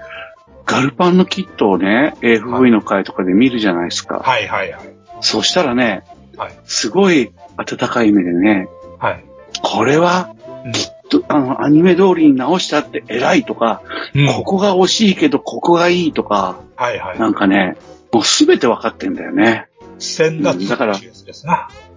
[0.65, 4.19] ガルパンのキットをね、AFV の回とかで見るじゃないですか。
[4.19, 4.95] はいはいはい。
[5.21, 6.03] そしたらね、
[6.37, 8.67] はいすごい温かい目でね、
[8.99, 9.25] はい。
[9.61, 10.33] これは、
[10.65, 10.92] うんきっと、
[11.27, 13.81] あの、アニメ通りに直したって偉いとか、
[14.15, 17.19] うんここが惜しいけど、ここがいいとか、はいはい。
[17.19, 17.77] なんかね、
[18.11, 19.67] もうすべて分かってんだよね。
[19.99, 20.95] 先達うんだから。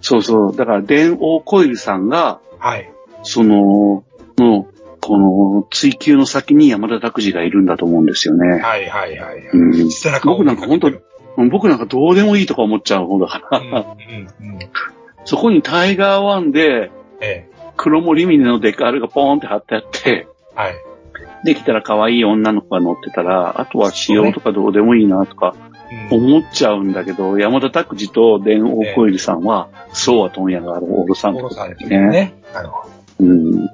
[0.01, 0.55] そうそう。
[0.55, 2.91] だから、電王コイルさんが、はい。
[3.23, 4.03] その、
[4.37, 4.67] の、
[5.01, 8.59] この追求の先に山田拓司がいるんだと思うんですよね。
[8.59, 9.37] はいはいはい。
[9.53, 10.91] うん背中を僕なんか本当
[11.37, 14.59] うん僕なんかどうでもいいとか思っちゃう方だから、うんうん。
[15.23, 17.46] そこにタイガーワンで、ええ。
[17.77, 20.73] 黒森ミネのデカールがポーンって貼ってあって、はい。
[21.45, 25.67] できたら可愛い女の子が乗ってたら、あとは仕様とかどうでもいいなとかうん
[26.11, 31.97] 思っちゃうんだけど、山田拓司と電王コイルさんは、そうは問屋があるオールさんとかおろされてね。
[31.97, 32.33] るね。
[32.53, 33.65] なるほうん。
[33.67, 33.73] ど。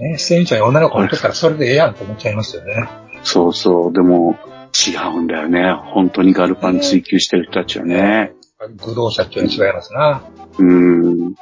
[0.00, 2.88] ね、船長に女の子乗ってたらそれでええやんと思っちゃいますよね。
[3.22, 3.92] そうそう。
[3.92, 4.36] でも、
[4.86, 5.72] 違うんだよね。
[5.72, 8.32] 本当にガルパン追求してる人たちはね。
[8.84, 10.22] 愚道社長に違いますな。
[10.58, 11.34] うん。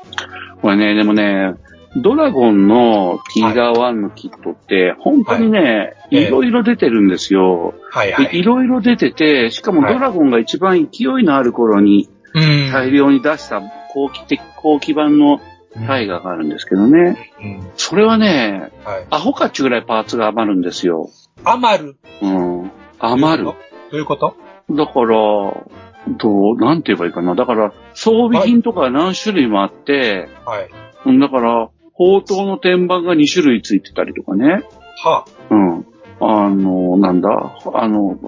[0.62, 1.54] これね、でもね、
[2.02, 7.74] ドラゴンのティーガー1のキットって、本当にね、いええいろいろ出てるんですよ。
[7.90, 8.28] はいはい。
[8.28, 13.62] でいろいろ出てて、しかもはいドラゴンが一番勢いのある頃にうん大量に出した
[13.94, 15.40] 後期的、後期版の
[15.86, 17.32] タイガーがあるんですけどね。
[17.40, 17.70] うん。
[17.76, 19.06] それはね、はい。
[19.10, 21.10] アホかっちゅうぐらいパーツが余るんですよ。
[21.44, 21.96] 余る？
[22.22, 22.70] うん。
[22.98, 23.44] 余る。
[23.44, 23.56] ど
[23.92, 24.36] ういうこと？
[24.70, 27.34] だから、どう、なんて言えばいいかな。
[27.34, 30.68] だから、装備品とか何種類もあって、はい。
[31.06, 34.62] うんだから、砲塔の天板が2種類ついてたりとかね。
[35.02, 35.86] はうん。
[36.18, 37.28] あの、なんだ、
[37.74, 38.18] あの、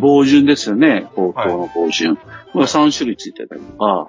[0.00, 1.06] 防順ですよね。
[1.16, 2.14] 砲塔の防順。
[2.14, 2.20] が
[2.62, 3.98] 3種類ついてたりとか、あ。
[4.04, 4.08] は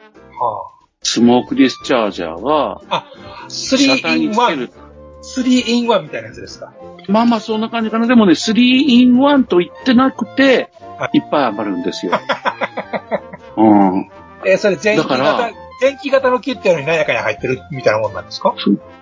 [1.02, 3.06] スモークディスチャージャーが、あ。
[3.50, 5.44] 車3体 in につける1。。
[5.44, 6.74] 3 in 1みたいなやつですか？
[7.08, 8.08] まあまあそんな感じかな。
[8.08, 8.54] でもね、3
[9.02, 12.14] in 1と言ってなくては、いっぱい余るんですよ。
[13.58, 14.10] うん。
[14.46, 15.50] えーそれ前期だから型、
[15.82, 18.56] 前期型のキットより何やかに入ってるみたいなもんなんですか？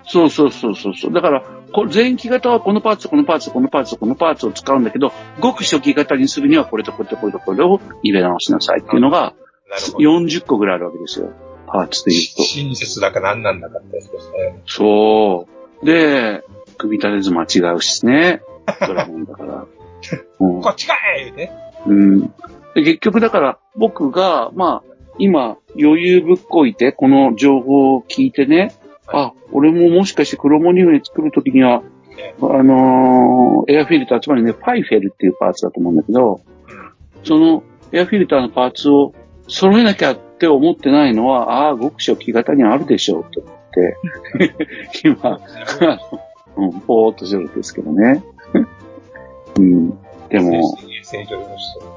[0.03, 1.13] そうそうそうそうそう。
[1.13, 9.33] だから、こ前期型はこのパーツ、このパーツ、このパーツ、このパーツを使うんだけど、ごく初期型にするにはこれとこれとこれとこれを入れ直しなさいっていうのが
[9.69, 10.09] なるほど。
[10.19, 11.31] 40個ぐらいあるわけですよ。
[11.67, 12.43] パーツで言うと。
[12.43, 14.61] 親切だか何なんだかってやつですね。
[14.65, 15.47] そ
[15.81, 15.85] う。
[15.85, 16.43] で、
[16.77, 18.41] 組み立て図間違うしね。
[18.87, 19.65] ドラゴンだから。
[20.39, 21.51] うんこっちかい言うて。
[21.85, 22.21] うん。
[22.73, 24.90] で結局だから、僕が、まあ、
[25.21, 28.73] 今、余裕ぶっこいて、この情報を聞いてね、
[29.07, 31.83] あ、俺ももしかして黒モニウム作るときには、
[32.17, 32.33] ね。
[32.41, 36.41] あのーエアフィルター、つまりね、ファイフェルっていうパーツだと思うんだけど、
[37.23, 39.13] そのエアフィルターのパーツを
[39.47, 43.97] 揃えなきゃって思ってないのは、ああ、極初期型にあるでしょうと思って、
[45.05, 45.39] 今、あ
[46.59, 48.23] のうん、ぽーっとしてるんですけどね。
[49.59, 49.89] うん、
[50.29, 50.77] でも。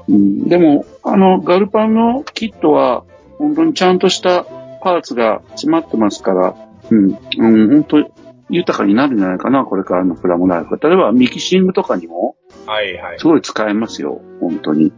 [0.07, 0.47] うん。
[0.47, 3.03] でも、あの、ガルパンのキットは、
[3.37, 4.43] 本当にちゃんとした
[4.81, 6.55] パーツが詰まってますから、
[6.89, 10.77] うん、うん、本当豊かになるんじゃないかな、これからのプラモライフ。
[10.77, 13.25] 例えば、ミキシングとかにも、はいはいす。
[13.25, 14.93] ごい使えますよ、本当に。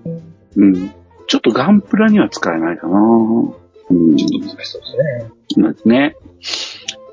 [0.56, 0.92] うん。
[1.28, 3.00] ちょっとガンプラには使えないかな。
[3.90, 4.18] うん。
[4.18, 5.32] ちょっと難しそうですね。
[5.50, 6.16] そうですね。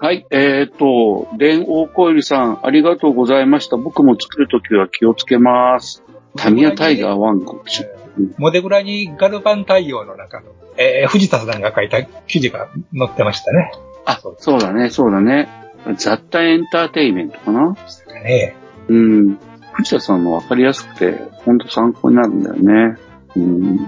[0.01, 3.77] はい、えっ、と、電王コイルさん、ありがとうございました。
[3.77, 6.03] 僕も作るときは気をつけます。
[6.37, 8.04] タミヤタイガー1
[8.38, 13.72] モデグラにガルバン太陽の中の、えー、藤田さんが書いた記事が載ってましたね。
[14.07, 15.48] あ、そうだね、そうだね。
[15.96, 17.77] 雑多エンターテイメントかな
[18.22, 18.57] ね
[18.88, 19.38] うん。
[19.74, 22.96] 藤田さんの分かりやすくて、ほんと参考になるんだよね。
[23.37, 23.79] うん。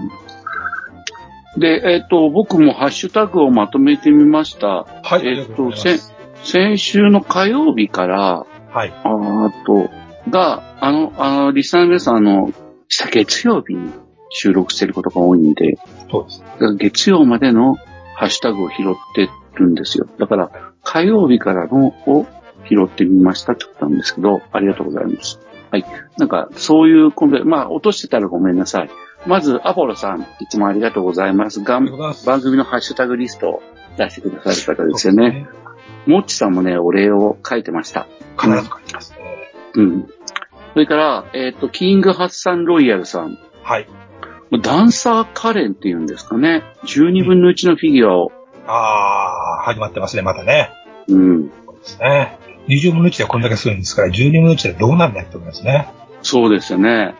[1.57, 4.85] で、えっ、と、僕もハッシュタグをまとめてみました。
[5.03, 5.97] はい、えっ、と、せ
[6.43, 8.93] 先週の火曜日から、はい。
[9.03, 9.89] あーと、
[10.29, 12.51] が、あの、あの、リスナーの皆さん、あの、
[12.89, 13.91] 下月曜日に
[14.29, 15.77] 収録してることが多いんで、
[16.09, 16.41] そうです。
[16.41, 17.75] だから月曜までの
[18.15, 20.07] ハッシュタグを拾ってるんですよ。
[20.17, 20.51] だから、
[20.83, 22.25] 火曜日からのを
[22.69, 25.39] 拾ってみましたってことなんですけど、ありがとうございます。
[25.71, 25.85] はい。
[26.17, 28.89] なんか、そういうコンベ、まあ、落としてたらごめんなさい。
[29.25, 31.61] まず、アポロさん、いつもありがとうございます。
[31.61, 31.89] がん
[32.25, 33.63] 番組のハッシュタグリストを
[33.97, 35.47] 出してくださる方ですよね。
[36.05, 38.07] もっちさんもね、お礼を書いてました。
[38.39, 39.17] 必ず書きますね。
[39.75, 40.07] うん。
[40.73, 43.37] それから、えっ、と、キングハッサンロイヤルさん。
[43.63, 43.87] はい。
[44.61, 46.63] ダンサーカレンっていうんですかね。
[46.85, 48.31] 12分の1のフィギュアを。
[48.65, 50.71] あー、始まってますね、またね。
[51.07, 51.51] うん。
[51.65, 52.37] そうですね。
[52.67, 55.87] 20分の1でこんだけするんですから、12分の1でどうなんだって思いますね。
[56.21, 57.15] そうですよね。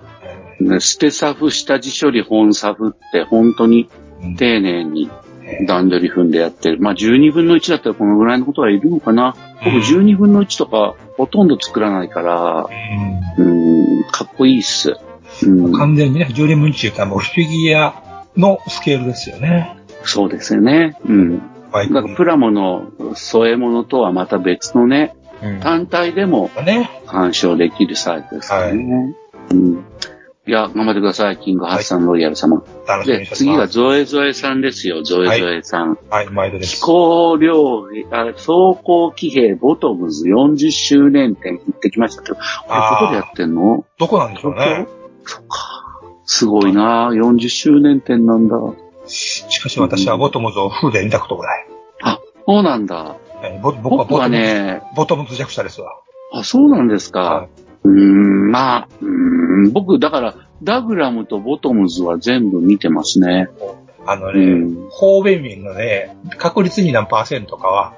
[0.59, 3.89] ね捨てサフ、下地処理、本サフって本当に
[4.37, 5.09] 丁寧に
[5.65, 6.79] 段取り踏んでやってる。
[6.79, 9.35] まあ12分の1だったらこのぐらいのことがいるのかな。
[9.63, 12.69] 僕12分の1とかほとんど作らないから、
[13.37, 14.95] うん、かっこいいっす。
[15.43, 19.77] うん、完全にね、12分の1って言ったらもうフィギュアのスケールですよね。
[20.03, 20.97] そうですよね。
[21.05, 21.39] うん。
[21.71, 25.15] だからプラモの添え物とはまた別のね、
[25.61, 26.49] 単体でも
[27.05, 29.15] 鑑賞できるサイズですからね。
[29.51, 29.85] うん
[30.47, 32.63] いや、頑張ってください、キングハッサンロイヤル様。
[33.05, 35.97] で、次がゾエゾエさんですよ、ゾエゾエさん。
[36.09, 36.77] はい、毎度です。
[36.77, 38.47] 飛行両あ、走
[38.81, 43.83] 行騎兵ボトムズ40周年展行ってきましたけど、これどこでやってんの？
[43.99, 44.87] どこなんでしょうね。
[45.27, 46.01] そっか。
[46.25, 48.57] すごいな40周年展なんだ。
[49.05, 51.67] しかし私はボトムズをフルで見たことがない。
[52.01, 53.15] あ、そうなんだ。
[53.43, 55.91] えーぼ僕はボトムズ、ね、ボトムズ弱者ですわ。
[56.33, 57.47] あ、そうなんですか。
[57.83, 63.47] うーん、まあ、うーん、僕、だから、ダグラムとボトムズは全部見てますね。
[64.05, 67.93] あのね、神戸民のね、確率に何パーセントかは、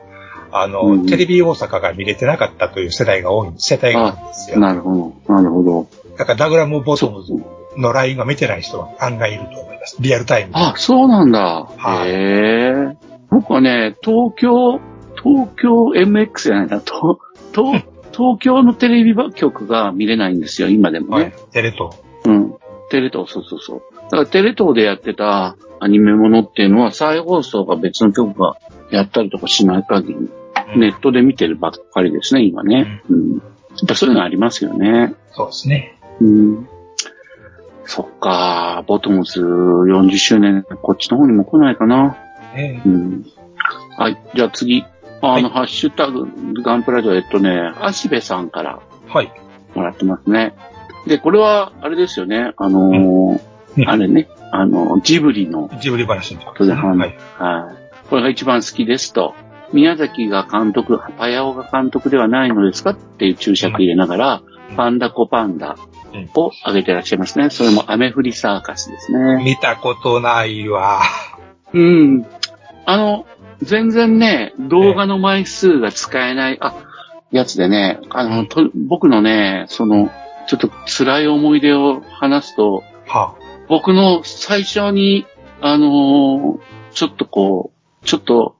[0.52, 4.60] あの、うんテレビ大阪が見れてなかったという世代が多い、世帯が多いんですよ。
[4.60, 5.88] なるほど、なるほど。
[6.20, 7.34] だからダグラムボトムズ
[7.78, 9.96] のラインが見てない人は案外いると思います。
[10.02, 10.60] リアルタイムで。
[10.60, 11.70] あ、そうなんだ。
[12.06, 12.98] へえ。
[13.32, 14.80] 僕はね、東京、
[15.16, 17.20] 東京 MX じゃないな、東、
[17.54, 21.34] 東、東京のテレビ局が見れないんですよ、今でもね。
[21.54, 21.96] テレ東。
[22.26, 22.54] うん。
[22.90, 23.82] テレ東、そうそうそう。
[23.96, 28.58] だからテレ東でやってたアニメものっていうのは再放送が別の局が
[28.92, 30.30] やったりとかしない限り、
[30.76, 33.04] ネットで見てるばっかりですね、今ね。
[33.10, 33.34] うん。
[33.36, 33.38] や
[33.86, 35.14] っぱそういうのありますよね。
[35.32, 35.96] そうですね。
[36.22, 36.70] うん。
[37.86, 42.18] そっか、ボトムズ40周年、こっちの方にも来ないかな。
[42.54, 43.26] ねうん。
[43.98, 44.86] はい、じゃあ次。
[45.22, 46.28] あの、ハッシュタグ、
[46.62, 49.32] ガンプラジオ、えっとね、足部さんからはい。
[49.76, 50.56] もらってますね。
[51.08, 53.40] で、これは、あれですよね、あのー
[53.88, 56.98] あれね、あの、ジブリの、ジブリ話のことで、はい。
[56.98, 57.16] はい。
[58.10, 59.36] これが一番好きですと。
[59.72, 64.42] 宮崎が監督、パヤオが監督ではないのですかっていう注釈入れながら、
[64.76, 65.76] パンダコパンダ
[66.36, 67.50] を挙げてらっしゃいますね。
[67.50, 69.43] それも雨降りサーカスですね。
[69.43, 71.02] 見たことないわ。
[71.74, 72.26] うん。
[72.86, 73.26] あの、
[73.62, 76.74] 全然ね、動画の枚数が使えない、あ、
[77.32, 80.10] やつでね、あの、と僕のね、その、
[80.48, 83.36] ちょっと辛い思い出を話すと、は
[83.67, 85.28] 僕の最初に、
[85.62, 86.60] あのー
[86.91, 87.72] ちょっとこ
[88.04, 88.56] う、ちょっと、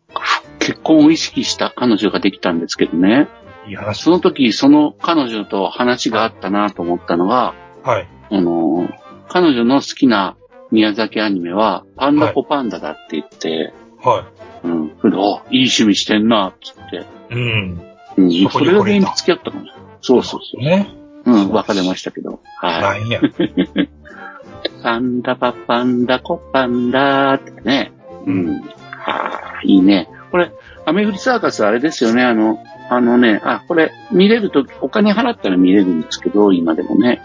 [0.59, 3.27] 結婚を意識した彼女ができたんですけどね。
[3.69, 4.01] いい話。
[4.01, 7.53] その時、その彼女と話があったなと思ったのが、
[7.84, 8.08] はい。
[8.32, 8.93] あのー
[9.32, 10.38] 彼女の好きな
[10.71, 14.27] 宮崎アニメは、パンダコパンダだって言って、は
[14.63, 14.97] うん。
[14.99, 16.95] それで、あ、いい趣味してんな、つって。
[16.95, 17.38] い。
[17.38, 17.82] うん。
[18.17, 18.32] うん。
[18.49, 19.65] そこにそれが原因で付き合ったかも。
[20.01, 20.63] そうそうそう。
[20.63, 20.89] ね。
[21.26, 22.39] うん、別れましたけど。
[22.63, 23.03] なはい。
[23.03, 23.22] んや。
[24.82, 27.91] パンダパパンダコパンダってね。
[28.26, 28.61] うん。
[28.61, 30.09] はあ、いいね。
[30.32, 30.51] これ、
[30.86, 32.24] アメフリサーカスあれですよね。
[32.24, 32.57] あの、
[32.89, 37.21] あのね、あ、これ、見れるとき、お金払ったら見れるんですけど、今でもね。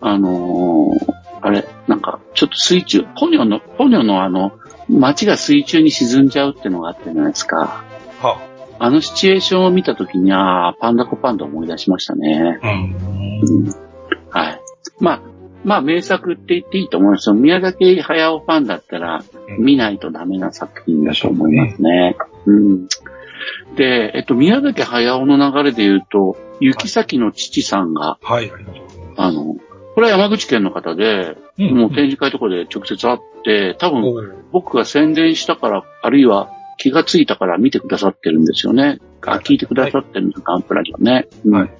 [0.00, 4.52] あのーあれ、なんか、ちょっと水中、ポニョの、ポニョのあの、
[4.88, 7.84] 街が水中に沈んじゃうってのがあったじゃないですか。
[8.20, 8.38] は
[8.78, 12.58] あのシチュエーションを見たときに、ああ、パンダコパンダ思い出しましたね。
[12.62, 13.72] うん。
[14.30, 14.60] はい。
[15.00, 15.20] まあ、
[15.64, 17.34] まあ、名作って言っていいと思いますよ。
[17.34, 19.22] 宮崎駿ファンだったら、
[19.58, 22.16] 見ないとダメな作品だと思いますね。
[22.46, 22.88] うん。
[23.76, 28.52] で、えっと、宮崎駿の流れで言うと、雪崎の父さんが、はい、
[29.16, 29.56] あの、
[29.94, 39.00] これは山口県の方で、うんもう展示会とかで直接会って、多分僕が宣伝したから、あるいは気がついたから見てくださってるんですよね。
[39.20, 41.28] あ、聞いてくださってるんです、ガンプラジオね。
[41.44, 41.54] うん。
[41.54, 41.70] はい。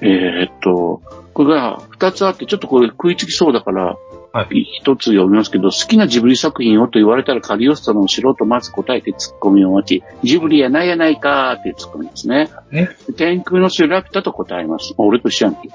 [0.00, 3.96] えーっと、これが二つあって、ちょっとこれ食いつきそうだから、
[4.36, 12.50] はい一つ読みますけど、好きなジブリ作品をと言われたらカリオストラの素人まず答えてツッコミを待ち、ジブリやないやないかーってツッコミですね。
[12.70, 14.92] ね天空の城ラピュタと答えます。
[14.98, 15.70] 俺と一緒やんけ。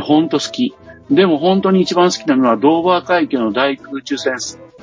[0.00, 0.74] ほんと好き。
[1.10, 4.34] でも本当に一番好きなのはドーバー海峡の大空中戦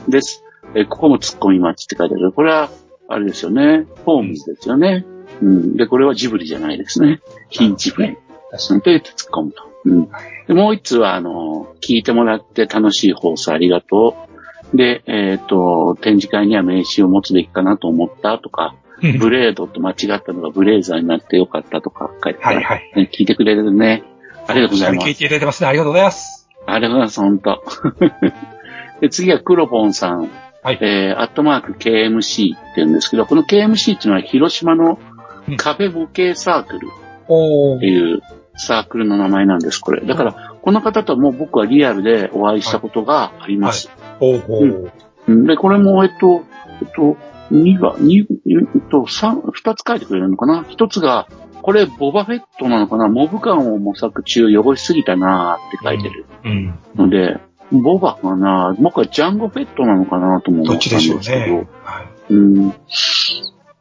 [0.08, 0.44] です。
[0.74, 2.32] えここも突っ込み待ちって書いてある。
[2.32, 2.72] これは、
[3.08, 3.86] あれですよね。
[4.04, 5.06] ホームズですよね。
[5.44, 5.76] うん。
[5.76, 7.22] で、これはジブリじゃないですね。
[7.50, 8.18] 非ジブリ。
[8.50, 8.82] 確かに。
[8.82, 9.71] で、突っ込むと。
[9.86, 10.10] うん。
[10.48, 14.16] で、もう一つは、あの、聞いてもらって楽しい放送ありがと
[14.74, 14.78] う。
[14.78, 18.76] で、えっ、と、展示会には名刺を持つべきかなと思ったとか、
[19.20, 22.92] ブレードと間違ったのがブレーザーになってよかったとか書いてあるはいはい。
[22.96, 24.04] ね聞いてくれるね。
[24.48, 25.16] ありがとうございます聞い。
[25.16, 25.70] ていただいてますね。
[25.70, 26.48] ありがとうございます。
[26.68, 27.64] ありがとうございます、ほんと。
[29.02, 30.30] で、次はクロポンさん。
[30.64, 35.00] はいえー、アットマーク KMC って言うんですけど、この KMC っていうのは広島の
[35.58, 36.88] 壁模型サークル
[37.28, 38.22] おっていう
[38.56, 40.06] サークルの名前なんです、これ。
[40.06, 43.90] だから、この方とはもう僕はリアルでお会いしたことがあります。
[44.20, 44.92] ほうほう。
[45.28, 46.44] うんで、これも、えっと、
[46.82, 47.16] えっと、
[47.52, 48.26] 2が、2、
[48.76, 50.66] えっと、三二つ書いてくれるのかな？
[50.68, 51.28] 一つが、
[51.62, 53.08] これ、ボバフェットなのかな？
[53.08, 56.80] モブ感を模索中、汚しすぎたなーって書いてるうん。
[56.96, 57.38] ので、
[57.72, 58.76] ボバかな？
[58.80, 61.68] 僕はジャンゴフェットなのかなとも思ったんどっちでしょうですけど、ね。
[61.84, 62.08] はい。
[62.34, 62.70] うん。
[62.70, 62.74] っ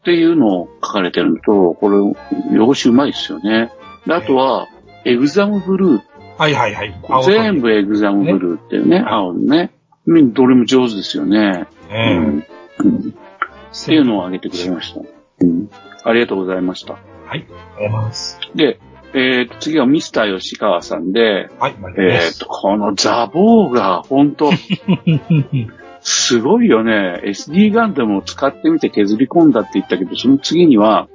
[0.04, 3.72] ていうのを書かれてるのと、これ、汚しうまいですよね。
[4.06, 4.68] であとは、
[5.04, 6.02] エグザムブルー。
[6.38, 6.94] はいはいはい。
[7.24, 9.72] 全部エグザムブルーっていうね、青のね。
[10.06, 11.66] うんどれも上手ですよね。
[11.88, 12.14] うね。
[12.16, 12.46] ん。
[12.78, 13.14] うん
[13.72, 15.00] っていうのを挙げてくれました。
[15.00, 15.70] うん。
[16.02, 16.94] ありがとうございました。
[16.94, 17.02] はい。
[17.28, 18.40] ありがとうございます。
[18.54, 18.80] で、
[19.12, 21.74] えーと、次はミスター吉川さんで、はい。
[21.98, 24.50] えーと、このザボーが、本当
[26.00, 27.20] すごいよね。
[27.24, 31.08] SD ガンダムを使ってみて削り込んだって言ったけど、その次には、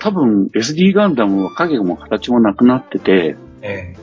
[0.00, 3.94] 多分 SD ガンダムは影も形もなくなってて、え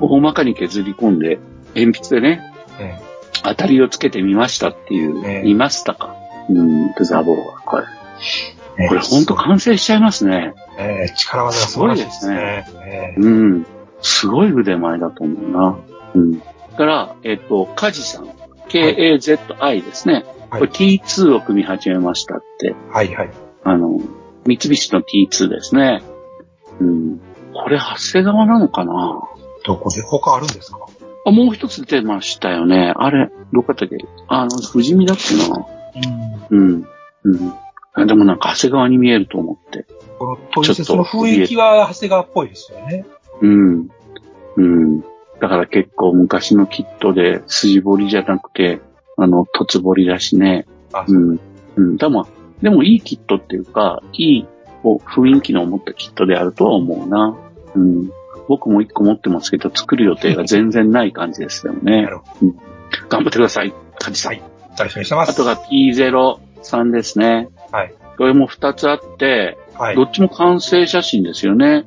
[0.00, 1.38] 大まかに削り込んで、
[1.74, 3.08] 鉛筆でね、ええ
[3.44, 6.14] 当たりをつけてみましたっていう、ええ見ましたか？
[6.50, 7.60] うん、ザボーが。
[7.64, 7.84] これ、
[8.78, 10.54] えこれほんと完成しちゃいますね。
[10.78, 12.66] ええ力技が素晴らしいですね。
[12.84, 13.66] ええうん。
[14.02, 15.78] すごい腕前だと思うな。
[16.14, 16.38] うん。
[16.38, 16.44] だ
[16.76, 18.28] から、えっ、と、カジさん。
[18.68, 20.14] K-A-Z-I ですね。
[20.14, 22.74] はいこれ T2 を組み始めましたって。
[22.90, 23.30] はいはい。
[23.64, 24.00] あの、
[24.46, 26.02] 三菱の T2 ですね。
[26.80, 27.20] うん。
[27.52, 29.22] これ、長谷川なのかな？
[29.64, 30.78] どこで他あるんですか？
[31.26, 32.92] あ、もう一つ出ましたよね。
[32.96, 33.96] あれ、どこだったっけ？
[34.28, 35.66] あの、富士見だっけな？
[36.50, 36.86] うん。
[37.24, 37.54] うん。
[37.94, 39.86] あでもなんか長谷川に見えると思って。
[40.18, 43.04] このトリセツの雰囲気は長谷川っぽいですよね。
[43.40, 43.88] うん。
[44.56, 45.00] うん。
[45.40, 48.80] だから結構昔のキットで筋彫りじゃなくて、
[49.16, 50.66] あの、凸彫りだしね。
[50.92, 51.40] あうん。
[51.76, 51.96] うん。
[51.96, 52.26] でも、
[52.62, 54.46] でもいいキットっていうか、いい
[54.84, 57.36] 雰囲気の持ったキットであるとは思うな。
[57.74, 58.10] うん。
[58.48, 62.10] 僕も一個持ってますけど、作る予定が全然ない感じですよねな。
[62.10, 62.56] るほうん
[63.08, 63.74] 頑張ってください。
[63.98, 64.32] カジさん。
[64.32, 64.42] はい
[64.78, 65.30] 楽しみにしてます。
[65.32, 67.48] あとが P03 ですね。
[67.72, 67.94] はい。
[68.16, 70.04] これも二つあって、はいど。
[70.04, 71.84] っちも完成写真ですよね。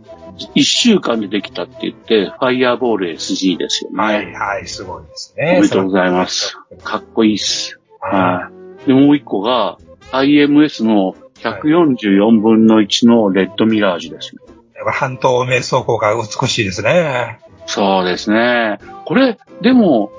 [0.56, 3.98] 一週間でできたって言って、ファイアーボール SG ですよね。
[3.98, 5.54] はい、はい、すごいですおね。
[5.56, 6.58] めでとうございます。
[6.84, 7.80] かっこいいっす。
[8.00, 8.52] はは
[8.84, 8.88] い。
[8.88, 9.78] で、もう一個が、
[10.12, 14.42] IMS の144分の1のレッドミラージュですね。
[14.46, 14.78] い。
[14.78, 17.40] やっぱ半透明走行が美しいですね。
[17.66, 18.80] そうですね。
[19.06, 20.12] これ、でも、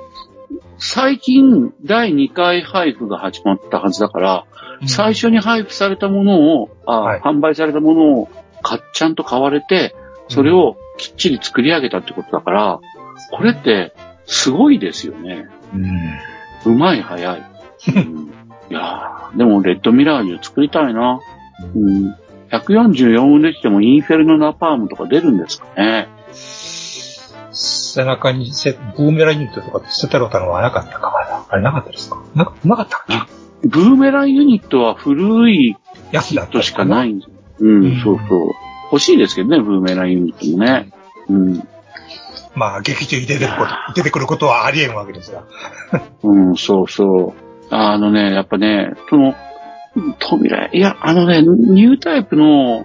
[0.79, 4.47] 最近第2回配布が始まったはずだから、
[4.87, 8.29] 最初に配布されたものを、あはい販売されたものを
[8.63, 9.95] かちゃんと買われて、
[10.29, 12.81] それをきっちり作り上げたってことだから、
[13.31, 13.95] これって
[14.27, 15.49] すごいですよね。
[15.75, 16.75] うん。
[16.75, 17.43] うまい、早い。
[17.97, 18.33] うん、
[18.73, 21.21] いやーでもレッドミラージュ作りたいな。
[21.75, 22.17] うん、
[22.51, 26.09] 144分できてもインフェルノナパームとか出るんですかね。
[27.53, 31.45] 背中にせブーメランユニットとか捨てたろたのはなかったかまだ。
[31.51, 32.23] あれなかったですか？
[32.35, 33.01] ななかったっ
[33.61, 33.69] け？
[33.69, 35.77] ブーメランユニットは古い
[36.11, 38.49] やつだとしかないいんですうん、うんそうそう。
[38.91, 40.93] 欲しいですけどね、ブーメランユニットもね。
[41.29, 41.69] うん。
[42.55, 45.45] まあ、劇中に出てくること、出てくることはあり得んわけですが。
[46.23, 47.52] うん、そうそう。
[47.75, 49.35] あのね、やっぱね、その、
[50.19, 52.85] 扉、いや、あのね、ニュータイプの、え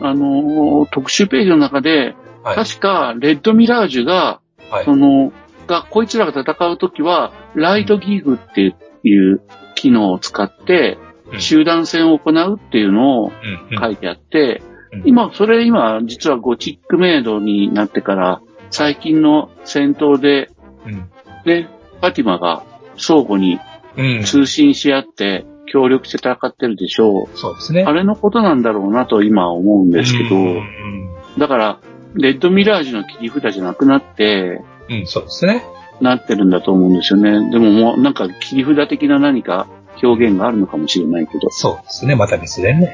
[0.00, 2.56] あのー特集ページの中で、えはい。
[2.56, 4.84] 確か、レッドミラージュが、はい。
[4.84, 5.32] その、
[5.66, 9.40] が、こいつらが戦うときは、ライトギフっていう
[9.74, 10.98] 機能を使って、
[11.32, 11.40] うん。
[11.40, 13.32] 集団戦を行うっていうのを
[13.80, 14.62] 書いてあって、
[14.92, 15.02] うん。
[15.06, 20.50] 今、それ今、実はゴチックメイドになってから、最近の戦闘で、
[20.84, 21.10] うん。
[21.46, 21.68] ね、
[22.00, 22.64] ファティマが
[22.96, 23.58] 相互に
[23.96, 24.22] うん。
[24.24, 27.38] 通信し合って協力して戦ってるでしょう。
[27.38, 27.84] そうですね。
[27.84, 31.08] あれのことなんだろうなと今は思うんですけど、うん。
[31.38, 31.80] だから、
[32.14, 35.64] レッドミラージュの切り札じゃなくなって、うん、うんそうですね。
[36.00, 37.50] なってるんだと思うんですよね。
[37.50, 39.66] でももうなんか切り札的な何か
[40.02, 41.50] 表現があるのかもしれないけど。
[41.50, 42.14] そうですね。
[42.16, 42.92] また別でね。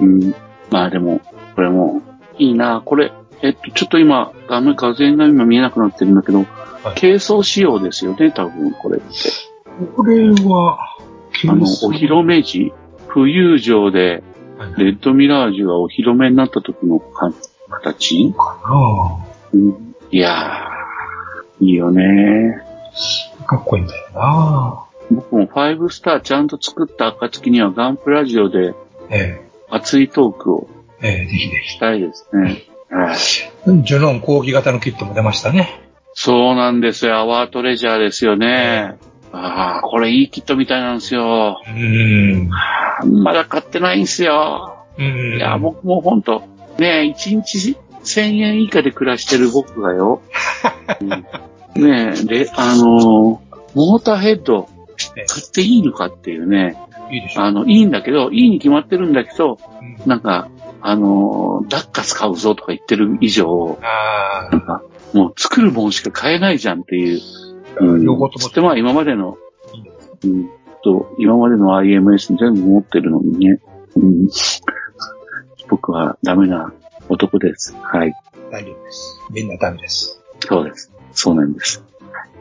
[0.00, 0.16] うん。
[0.22, 0.34] うん。
[0.70, 1.20] まあでも、
[1.54, 2.02] これも、
[2.38, 3.12] いいなこれ、
[3.42, 6.44] えっと、ちょっと今、画面、画面が今見えなくなってるんだけど、
[6.98, 9.06] 軽装仕様ですよね、多分、これって。
[9.96, 10.78] これは、
[11.48, 12.72] あの、お披露目時、
[13.08, 14.22] 浮遊上で、
[14.78, 17.32] レッドミラージュがお披露目になった時のか
[17.68, 18.32] 形？
[18.36, 19.94] かなうん。
[20.10, 22.62] いやー、いいよね
[23.46, 28.74] かっこいいんだよな僕も5スターちゃんと作った暁にはガンプラジオで
[29.10, 30.68] え熱いトークを
[31.00, 32.64] え、ええ、ぜひぜしたいですね。
[32.90, 33.42] はいひ。
[33.84, 35.80] ジュノン講義型のキットも出ましたね。
[36.14, 37.16] そうなんですよ。
[37.16, 38.96] アワートレジャーですよね。
[39.32, 41.60] ああ、これいいキットみたいなんですよ。
[41.66, 42.50] うん。
[43.22, 44.86] まだ買ってないんですよ。
[44.98, 45.36] うん。
[45.36, 46.42] いや、僕もほんと、
[46.78, 50.22] ねえ、1日1000円以下で暮らしてる僕がよ。
[51.00, 51.08] うん
[51.82, 54.70] ねえ、で、あのーモーターヘッド
[55.16, 56.78] ええ買っていいのかっていうね。
[57.10, 57.42] いいでしょ。
[57.42, 60.48] あの、いいんだけど、いいに決まってるんだけど、うんなんか、
[60.80, 67.20] あのーダッカ使うぞとか言ってる以上、あなんか、もう作るもんしか買えないじゃんっていう。
[67.80, 68.04] うん。
[68.04, 69.36] 両方ともそしてまあ今までの、
[70.24, 70.50] うん、
[70.86, 73.60] と、今までの IMS 全部持ってるのにね、
[73.96, 74.28] うん、
[75.68, 76.72] 僕はダメな
[77.08, 77.74] 男です。
[77.82, 78.12] はい。
[78.12, 79.20] あ、大丈夫です。
[79.30, 80.20] みんなダメです。
[80.40, 80.92] そうです。
[81.12, 81.82] そうなんです。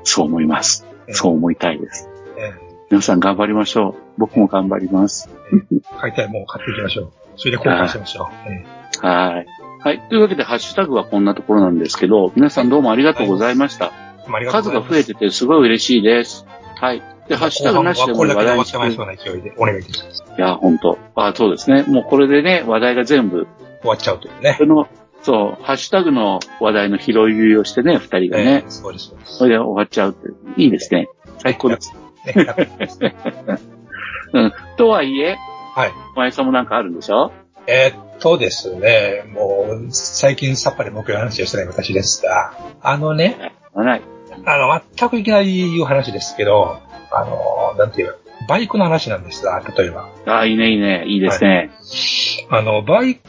[0.04, 0.86] そう思います。
[1.08, 2.10] ええそう思いたいです。
[2.38, 2.54] え
[2.92, 3.96] 皆さん頑張りましょう。
[4.18, 5.30] 僕も頑張ります。
[5.72, 7.12] え、 買いたいもんを買っていきましょう。
[7.36, 8.52] それで交換しましょう。
[8.52, 8.66] え
[9.02, 9.46] はい。
[9.80, 10.02] はい。
[10.10, 13.92] というわけで、ハッシュタグはこんなところなんですけど、皆さんどうもありがとうございました。
[14.02, 14.90] えありがとう数ございます。
[14.90, 16.46] が増えててすごい嬉しいです。
[16.76, 17.02] はい。
[17.28, 20.24] で、ハッシュタグなしでも話題にしてってまいそうな勢いでお願いします。
[20.38, 21.84] いや、本当あ、そうですね。
[21.84, 23.48] もうこれでね、話題が全部、
[23.82, 24.66] 終わっちゃうというねそ。
[24.66, 24.88] の、
[25.24, 29.38] そう、ハッシュタグの話題の拾いをしてね、二人がねええ、そうです、そうです。
[29.38, 30.28] それで終わっちゃうって、
[30.62, 31.08] いいですね。
[31.40, 31.94] 最高です。
[34.34, 34.54] うん。
[34.78, 35.38] とはいえ、
[35.76, 35.92] はい。
[36.16, 37.32] 前さんもなんかあるんでしょ？
[37.68, 44.02] えーっとですね、もう、最近さっぱり目標の話をしてない私ですが、あのね、ない。
[44.46, 46.80] あの、全くいきなり言う話ですけど、
[47.12, 48.16] あの、なんていう、
[48.48, 50.10] バイクの話なんですが、例えば。
[50.26, 51.72] あ、いいね、いいね、いいですね。
[52.50, 53.22] あの、バイク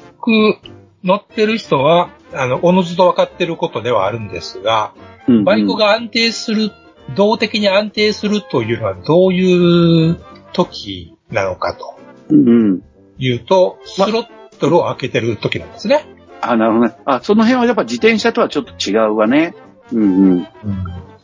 [1.04, 4.92] 乗ってる人は、あの、おのずと分かってることではあるんですが、
[5.28, 6.70] うんバイク、が安定する、
[7.16, 10.20] 動的に安定するというのはどういう
[10.52, 11.98] 時なのかと
[12.30, 12.82] うんうん。
[13.18, 14.26] いうと、スロッ
[14.58, 16.04] トルを開けてる時なんですね。
[16.40, 16.96] あ、なるほどね。
[17.04, 19.54] あ、その辺はやっぱ自転車とはちょっと違うわね。
[19.92, 20.48] うんうん。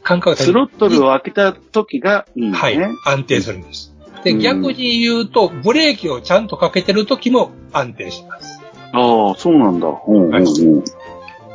[0.02, 2.58] 感覚がスロットルを開けた時がいいのね。
[2.58, 3.94] はい、安定するんです。
[4.24, 8.60] で、うん逆に言うと、ブレーキをちゃんとかけてる時も安定します。
[8.92, 9.88] ああ、そうなんだ。
[9.88, 10.84] うんうんうん。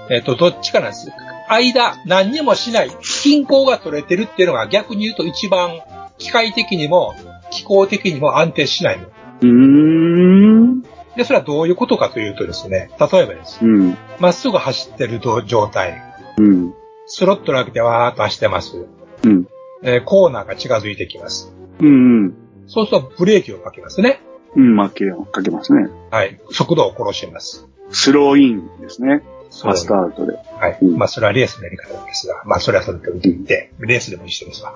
[0.10, 1.12] えっ、と、どっちかなんです。
[1.50, 2.92] 間、何にもしない、
[3.24, 5.80] 均衡が取れてるっていうのが逆に言うと一番
[6.18, 7.16] 機械的にも
[7.52, 9.08] 気候的にも安定しないの。
[9.42, 10.82] うーん。
[11.16, 13.60] で、それはどういうことかというとですね、例えばです。
[13.64, 13.98] うん。
[14.20, 16.02] まっすぐ走ってる状態、
[16.38, 16.74] うん。
[17.08, 18.86] スロットル開けてわーっと走ってます。
[19.24, 19.48] うん。
[19.84, 21.54] えーコーナーが近づいてきます。
[21.80, 22.34] うん。
[22.68, 24.22] そうするとブレーキをかけますね。
[24.56, 25.88] うん、まあ、けかけますね。
[26.10, 26.40] はい。
[26.52, 27.68] 速度を殺します。
[27.92, 29.24] スローインですね。
[29.50, 30.34] ファストアウトで。
[30.34, 30.78] はい。
[30.82, 34.74] うんまあ、それはレースのやり方なんですが、まあ、それはそれと置いていて、レースでも一緒ですわ。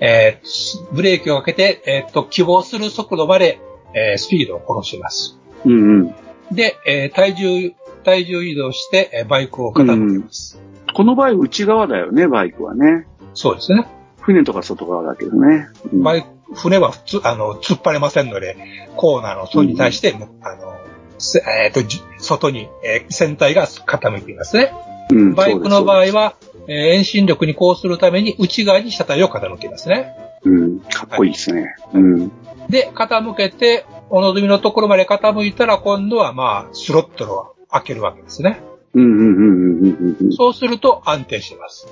[0.00, 3.60] えーブレーキをかけて、えーっと、希望する速度まで、
[3.94, 5.38] えースピードを殺します。
[5.64, 6.14] うんうん。
[6.54, 7.72] で、えー体重、
[8.04, 10.60] 体重移動して、えーバイクを傾けます。
[10.94, 13.06] この場合、内側だよね、バイクはね。
[13.34, 13.86] そうですね。
[14.20, 15.66] 船とか外側だけどね。
[15.92, 18.56] うんバイク、船は普通、あの、突っ張れませんので、
[18.96, 20.78] コーナーの外に対して、もうあの、
[21.18, 24.72] せえーっと、じ外に、えー船体が傾いていますね。
[25.10, 26.36] うんバイクの場合は、
[26.68, 30.14] えー遠心力にこうするために内側に車体を傾けますね。
[30.42, 31.74] すうん、かっこいいですね。
[31.92, 32.28] うん。
[32.68, 38.60] で、傾けて、お望みのところまで傾いたら、今度はまあ、スロットルを開けるわけですね。
[38.94, 39.36] うんうんうんうん
[39.80, 40.32] うんうん。
[40.32, 41.88] そうすると安定します。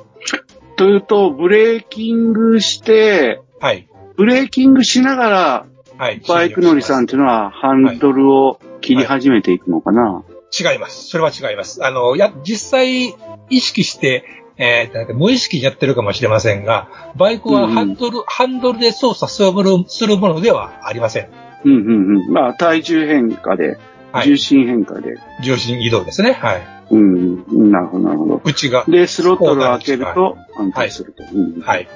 [0.77, 3.89] というと、ブレーキングして、はい。
[4.17, 5.67] ブレーキングしながら、
[5.99, 6.21] はい。
[6.27, 10.25] バイク乗りさんっていうのはハンドルを切り始めていくのかな、
[10.59, 11.09] 違います。
[11.09, 11.85] それは違います。
[11.85, 13.15] あの、や、実際、
[13.51, 14.25] 意識して、
[14.59, 19.53] えー無意識にやってるかもしれませんが、バイクはハンドル、ハンドルで操作する
[19.89, 21.29] するものではありません。
[21.65, 22.33] うんうんうん。
[22.33, 23.79] まあ、体重変化で、
[24.13, 25.15] はい重心変化で。
[25.43, 26.33] 重心移動ですね。
[26.33, 26.82] はい。
[26.93, 27.71] うん。
[27.71, 28.41] なるほど、なるほど。
[28.45, 28.85] 内が。
[28.87, 31.25] で、スロットルを開けると安定すると。
[31.35, 31.89] うんはい。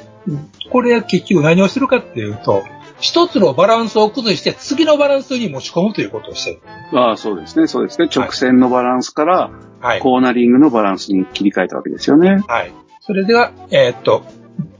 [0.71, 2.65] これは結局何をするかっていうと、
[2.99, 6.61] 一つのバランスを崩して次のバランスに持ち込むということをしてる。
[6.99, 8.09] ああ、そうですね、そうですね。
[8.15, 10.01] 直線のバランスから、はい。
[10.01, 12.43] コーナリングのバランスに切り替えたわけですよね。
[12.49, 12.73] はい。
[13.01, 14.25] それでは、えーっと、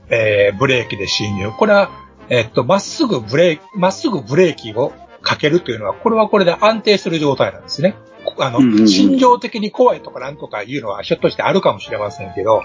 [0.09, 1.51] えーブレーキで侵入。
[1.51, 1.91] これは、
[2.29, 4.91] えーっと、まっすぐブレーキ、まっすぐブレーキを
[5.21, 7.95] かけるというのは、これはこれで安定する状態なんですね。
[8.37, 12.63] あの、うんうんうん心情的に怖いとかなんとかいうのは、ひょっとしてあるかもしれませんけど、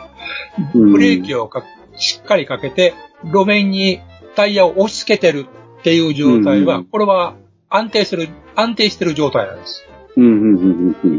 [0.75, 1.65] うんブレーキをか
[1.97, 2.95] しっかりかけて、
[3.25, 4.01] 路面に
[4.35, 5.47] タイヤを押し付けてる
[5.81, 7.35] っていう状態は、うんこれは
[7.69, 9.87] 安定する、安定してる状態なんです。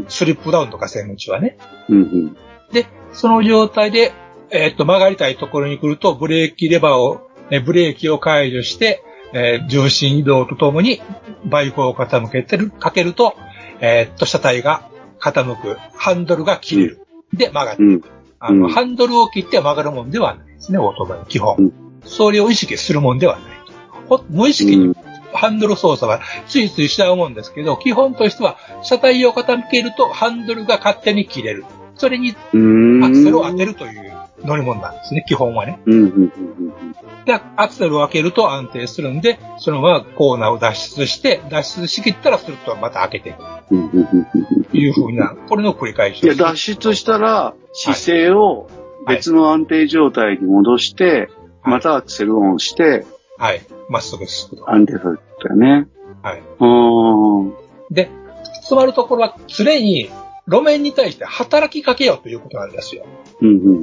[0.08, 1.58] スリップダウンとか線うちはね。
[1.88, 2.36] うん、うん。
[2.72, 4.12] で、その状態で、
[4.50, 11.00] えーっと、曲がりたいところに来ると、ブレーキレバーを、えブレーキを解除して、えー重心移動とともに、
[11.44, 13.34] バイクを傾けてる、かけると、
[13.80, 14.88] えーっと、車体が
[15.20, 17.06] 傾く、ハンドルが切れる。
[17.32, 17.84] で、曲がる。
[17.84, 18.02] うん、
[18.38, 21.56] あの、うんハンドルを切って曲がるもんではないですね、オートバイ、基本。
[21.58, 24.18] うんそれを意識するもんではないと。
[24.18, 24.94] ほ無意識に
[25.32, 31.64] ハンドル操作はついついしちゃうもんですけど、基本としては、車体を傾けるとハンドルが勝手に切れる。
[31.96, 33.04] それにうん。
[33.04, 34.03] アクセルを当てるという
[34.44, 35.80] 乗り物なんですね、基本はね。
[35.86, 36.92] うん、うん、うん、
[37.24, 44.26] で、アクセルを開けると安定するんで、そのままコーナーを脱出して、脱出しきったらスルッとまた開けていくうん、うん、うん、
[44.56, 44.64] うん。
[44.64, 46.42] という風な、これの繰り返しいや、です。
[46.42, 48.68] 脱出したら、姿勢を
[49.08, 51.28] 別の安定状態に戻して、
[51.62, 53.06] またアクセルオンして、
[53.38, 53.62] はい。
[53.88, 54.70] まっすぐ進むと。
[54.70, 55.88] 安定するってよね。
[56.22, 56.42] はい。
[56.60, 57.54] うーん。
[57.90, 58.10] で、
[58.56, 60.10] 詰まるところは常に
[60.46, 63.06] 路面に対して働きかけようということなんですよ。
[63.40, 63.74] うん、うん、うん、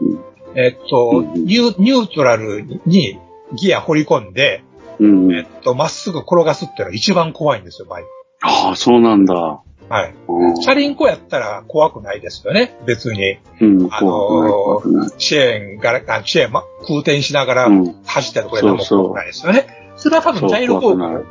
[0.00, 3.18] うんえっと、うんニュニュートラルに
[3.54, 4.62] ギア掘り込んで、
[4.98, 5.26] うん。
[5.26, 5.34] うん。
[5.34, 8.08] えっと、まっすぐ転がすっていうのが一番怖いんですよ、バイク。
[8.42, 9.34] ああ、そうなんだ。
[9.34, 10.14] はい。
[10.28, 13.38] うんチャリンコやったら怖くないですよね、別に。
[13.60, 15.10] うん、あ怖くない、怖くない。
[15.18, 19.66] チェーンが、あチェーン、ま、空転しながらうん走ってるところでも怖くないですよね。
[19.96, 21.24] それは多分ジャイロ効果怖くない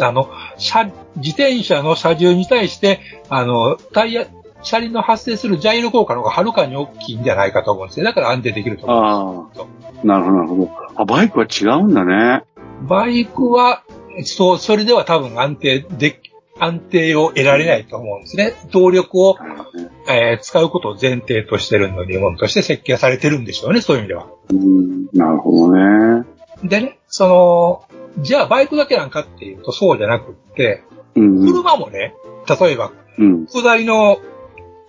[0.00, 0.28] あの、
[0.58, 4.26] 車、自転車の車重に対して、あの、タイヤ、
[4.62, 8.04] 車輪の発生するジャイロ効果の方がはるかに大きいんじゃないかと思うんですよ。
[8.04, 9.50] だから安定できると思う。
[9.56, 10.06] ああ。
[10.06, 10.70] なるほど、なるほど。
[10.96, 12.44] あ、バイクは違うんだね。
[12.82, 13.82] バイクは、
[14.24, 16.20] そう、それでは多分安定で、
[16.58, 18.52] 安定を得られないと思うんですね。
[18.70, 19.36] 動力を、
[20.08, 24.26] えー使うことを前提としてるのに、ものとして設計されてるんでしょうね、そういう意味では。
[24.50, 25.72] うん、なるほど
[26.20, 26.26] ね。
[26.64, 30.82] でね、その、じゃあバイクだけなんかっていうとそうじゃなくって、
[31.14, 31.46] うん。
[31.46, 32.14] 車もね、
[32.60, 33.46] 例えば、うん。
[33.46, 34.18] 下りの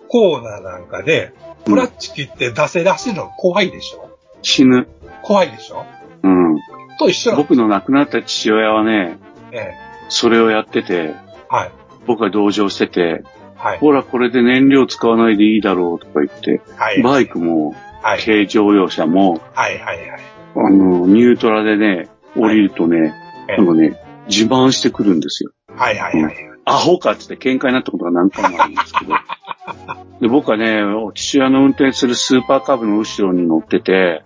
[0.08, 1.32] コーナーなんかで、
[1.64, 4.18] クラッチ切って出せ出すの怖いでしょ？
[4.42, 4.88] 死ぬ。
[5.22, 5.84] 怖いでしょ？
[6.22, 6.58] うん。
[6.98, 9.18] と一緒僕の亡くなった父親はね、
[9.50, 9.78] すね。
[10.08, 11.14] それをやってて、
[11.48, 11.70] はい。
[12.06, 13.22] 僕が同情してて、
[13.56, 13.78] はい。
[13.78, 17.02] ほら、これで燃料使わないでいいだろうとか言って、はい。
[17.02, 18.20] バイクも、はい。
[18.20, 19.78] 軽乗用車も、はい。
[19.78, 19.96] はい。
[19.96, 20.20] はい。
[20.56, 23.14] あの、ニュートラでね、降りるとね、
[23.48, 25.50] ええなんかね、自慢してくるんですよ。
[25.74, 25.98] はい。
[25.98, 26.22] はい。
[26.22, 26.34] はい。
[26.64, 29.14] アホかって言って喧嘩になったことが何回もあるんですけど。
[30.20, 30.82] で、僕はね、
[31.14, 34.22] 父親の運転するスーパーカブの後ろに乗ってて、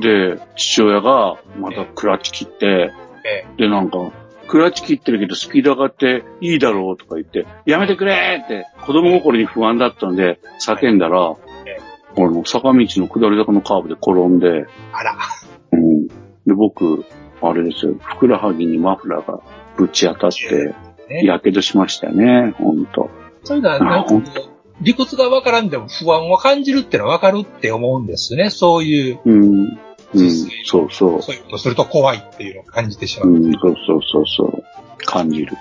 [0.00, 2.92] で、父親がまたクラッチ切って、
[3.24, 4.10] えで、なんか、
[4.48, 11.36] クラッチ切ってるけどスピード上がっていいだろうとか言って、やめてくれって子供心に不安だったんで叫んだら、
[11.66, 11.78] え
[12.16, 15.16] あの、坂道の下り坂のカーブで転んで、あら。
[15.72, 16.08] うん。
[16.08, 16.14] で、
[16.54, 17.04] 僕、
[17.42, 19.40] あれですよ、ふくらはぎにマフラーが
[19.76, 20.74] ぶち当たって、
[21.08, 21.24] ね。
[21.24, 23.10] やけどしましたよね、ほんと。
[23.44, 24.30] そういうのは、なんか
[24.80, 28.50] 理屈がわからんでも不安を感じるってのはわかるって思うんですね。
[28.50, 29.78] そういう、うん。
[30.12, 30.30] うん、
[30.64, 31.22] そうそう。
[31.22, 33.30] そういうことすると怖いっていうのを感じてしまう。
[33.30, 34.64] うん、そうそうそうそう。
[35.04, 35.56] 感じる。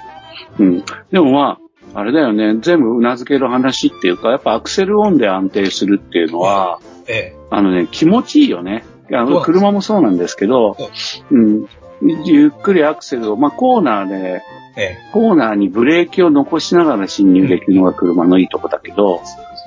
[0.58, 0.84] うん。
[1.12, 1.60] でもま
[1.94, 2.60] あ、あれだよね。
[2.62, 7.36] 全部頷ける話っていうか、やっぱアクセルオンで安定するっていうのは、ええ。
[7.50, 8.84] あのね、気持ちいいよね。
[9.12, 10.90] あの、車もそうなんですけどそ
[11.32, 11.66] う、うん。
[12.24, 14.42] ゆっくりアクセルを、まあ、コーナーで、
[14.78, 14.98] ええ。
[15.12, 19.22] コーナーにブレーキを残しながら進入できるのが車のいいとこだけど、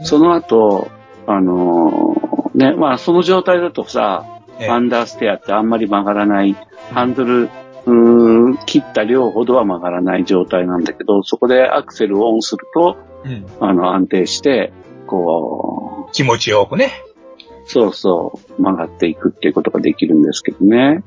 [0.04, 0.90] その後、
[1.26, 4.26] あのーね、まあその状態だとさ、
[4.58, 6.56] ええアンダーステアってあんまり曲がらない、
[6.92, 13.46] ハンドル、うーん切った量ほどは曲がらない状態なんだけど、そこでアクセルをオンすると、うん。
[13.60, 14.72] あの、安定して、
[15.06, 16.90] こ気持ちよくね。
[17.88, 21.02] う、そうそう、曲がっていくっていうことができるんですけどね。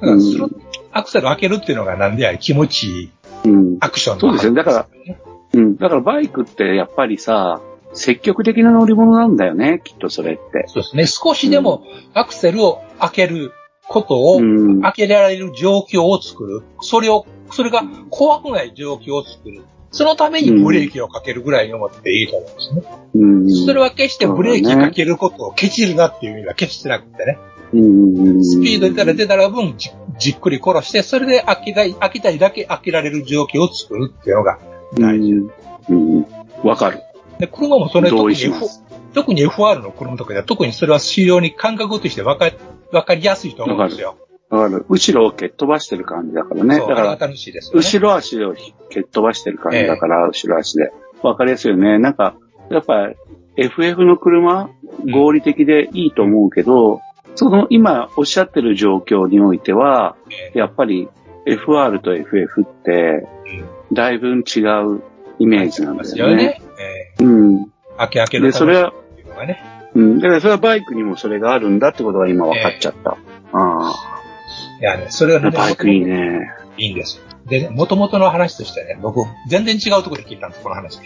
[0.00, 0.50] だからスロ
[0.92, 3.10] アクセル開けるっていうのがなんでや気持ちいい
[3.44, 3.76] うん。
[3.80, 4.86] アクションのそうですねだから
[5.54, 5.76] うん。
[5.76, 7.60] だからバイクってやっぱりさ、
[7.92, 10.64] 積極的な乗り物なんだよね、きっとそれって。
[10.68, 11.06] そうですね。
[11.06, 13.52] 少しでもアクセルを開ける
[13.88, 14.82] ことを、うん。
[14.82, 16.62] 開けられる状況を作る。
[16.80, 19.62] それを、それが怖くない状況を作る。
[19.94, 22.82] そのためにブレーキをかけるぐらいに思っていいと思うんですね。
[23.14, 23.66] うん。
[23.66, 27.38] それは決してブレーキかけることをケチるなっていう意味は決してなくてね。
[27.72, 27.78] う
[28.38, 28.44] ん。
[28.44, 34.58] スピード出たら出たら分じじっくり殺して、それで飽きたい、飽きたいだけ飽きられる状況を作るっていうのが
[34.98, 35.32] 大事。
[35.32, 36.16] うん。
[36.16, 36.26] うん。
[36.64, 37.00] わかる。
[37.38, 38.82] で、車もそれ同特に F す。
[39.12, 42.50] 特に FR の車とかでは特にそれは非常に感覚としてわか
[42.90, 44.16] わかりやすいと思うんですよ。
[44.54, 44.86] わかる。
[44.88, 46.76] 後ろを蹴っ飛ばしてる感じだからね。
[46.76, 47.84] そう、だからあれが、楽しいですよね。
[47.84, 48.54] 後ろ足を
[48.90, 50.92] 蹴っ飛ばしてる感じだから、後ろ足で。
[51.22, 51.98] わかりやすいよね。
[51.98, 52.36] なんか、
[52.70, 53.10] やっぱ、
[53.56, 54.70] FF の車、
[55.12, 57.00] 合理的でいいと思うけど、
[57.36, 60.16] その今おっしゃってる状況においては、
[60.54, 61.08] えやっぱり
[61.46, 63.26] FR と FF って、
[63.92, 65.02] だいぶ違う
[65.38, 66.32] イメージなんまですすよね。
[66.32, 66.62] よね。
[67.20, 67.56] えうん。
[67.56, 67.66] ー、
[67.98, 69.62] 飽き飽きので、それは、っていうのがね。
[69.94, 70.18] うん。
[70.20, 73.16] だからそれはバイクにもそれがあるんだってことが今分かっちゃった。
[73.52, 74.23] あい
[74.84, 75.42] やね、それがあ。
[75.42, 76.50] ね、バイクいいね。
[76.76, 77.24] いいんですよ。
[77.46, 81.00] でね、元々の話としてね、僕、全然違うところで聞いたんです、この話。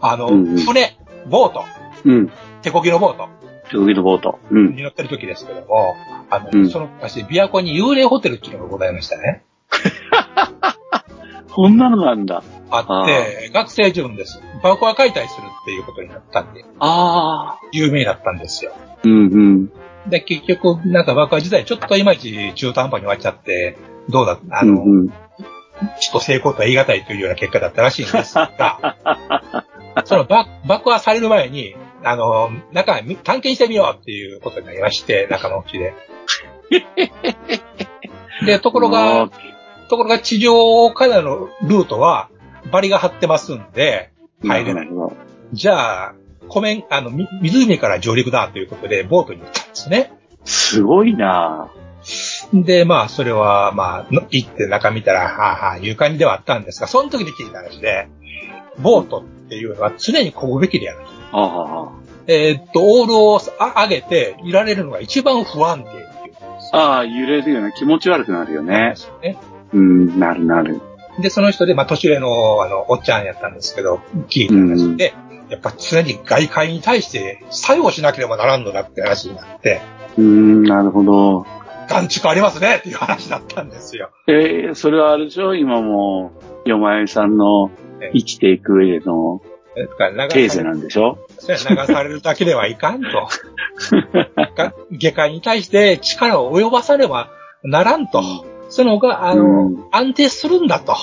[0.00, 1.64] あの、うんうん船、ボート、
[2.04, 2.30] うん。
[2.62, 3.28] 手漕ぎのボート
[3.70, 4.38] ジョギのボート。
[4.50, 4.74] うん。
[4.76, 5.94] に乗ってる時ですけども、
[6.30, 9.44] あの、うんその昔、琵琶湖に幽霊ホテルっていうのがございましたね。
[11.50, 12.42] こんなのがあるんだ。
[12.70, 14.42] あって、学生順です。
[14.62, 17.58] 爆破解体するっていうことになったんで、ああ。
[17.72, 18.72] 有名だったんですよ。
[19.04, 19.72] うんうん。
[20.06, 23.76] で、結局、なんか爆破自体ちょっといまいち中途半端に終わっちゃって、
[24.08, 25.08] どうだ、あうの、んうん。
[25.08, 25.14] ちょ
[26.10, 28.96] っと成功とは言い難いというような結果だったらしいんですが、
[30.04, 35.94] その爆爆破される前に、あの、中見探検してみようっていうことになりまして、中のうちで。
[38.46, 39.30] で、ところが、
[39.88, 42.28] ところが地上からのルートは、
[42.70, 44.10] バリが張ってますんで、
[44.42, 44.88] 入れない。
[45.52, 46.14] じゃあ、
[46.48, 50.12] 湖面、あの、み湖から上陸だということで、ボートに行ったんですね。
[50.44, 51.70] すごいな
[52.52, 58.08] で、まあ、それは、まあ、の行って中見たら、はあはあ、いう感じではあったんですが、その時に聞いた話で、
[58.78, 61.00] ボートっていうのは常に漕ぐべきである。
[61.32, 61.92] あ
[62.26, 66.34] えーっと、オールをあ上げていられるのが一番不安定っていう
[66.72, 66.78] あ。
[66.78, 67.72] ああ、揺れるよね。
[67.76, 68.94] 気持ち悪くなるよね。
[68.96, 69.38] よね。
[69.72, 70.80] うん、なるなる。
[71.20, 75.14] で、その人で、まあ、年上の、あの、おっちゃんやったんですけど、聞いた話で、
[75.48, 79.80] やっぱ常に外界に対して作用しなければならんのだって話になって、
[80.16, 81.46] うん、なるほど。
[81.88, 84.10] 眼蓄ありますねっていう話だったんですよ。
[84.26, 85.54] えー、それはあれでしょ？
[85.54, 86.32] 今も
[86.64, 87.70] う、よまゆさんの
[88.14, 89.42] 生きていく上での
[90.30, 91.18] テーゼ流なんでしょ？
[91.38, 93.28] さ流されるだけではいかんと。
[94.56, 97.28] が下界に対して力を及ばさねば
[97.62, 98.22] ならんと。
[98.70, 100.96] その方が、あの、うん安定するんだと。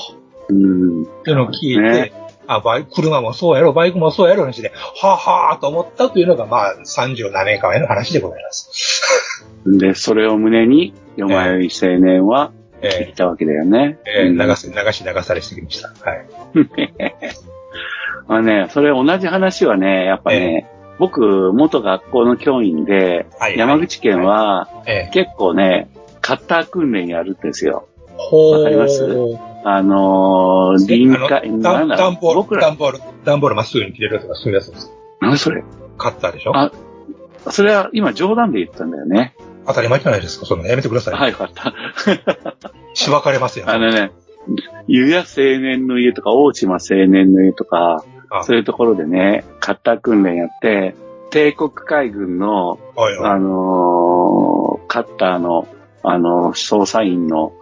[0.50, 1.04] うん。
[1.04, 2.14] っていうのを聞いて、ね
[2.56, 4.72] あ、バイク、車もそうやろ、バイクもそうやろ、にして、
[5.02, 9.02] はあはあと思ったというのが、まあ、30何年か前の話でございます。
[9.66, 14.00] で、それを胸に、よまゆい青年は生きてきたわけだよね。
[14.06, 15.88] えーうん流し、流し流されしてきました。
[16.10, 16.26] はい。
[18.28, 20.68] ま あね、それ同じ話はね、やっぱね、
[21.00, 25.90] 僕、元学校の教員で、はい山口県はえー、結構ね、
[26.22, 27.88] カッター訓練やるんですよ。
[28.18, 29.04] ほわかります？
[29.64, 34.92] あのー、臨界、ダンなんだダンボール、ンボール、ダンボールまっすぐに切れるとかそういうやつです。
[35.20, 35.64] 何それ
[35.98, 36.56] カッターでしょ？
[36.56, 36.72] あ
[37.50, 39.36] それは今冗談で言ったんだよね。
[39.68, 41.14] 当たり前じゃないですか、そんなのやめてください。
[41.14, 41.74] はい、よかった。
[42.94, 43.66] しばかれますよ。
[43.68, 44.12] あのね、
[44.88, 45.26] 湯屋青
[45.60, 50.96] 年の家とか、大島青年の家とか、あそういうところでね、カッター訓練やって、
[51.30, 55.68] 帝国海軍の、はいはいあのーカッターの、
[56.04, 57.54] あのー捜査員の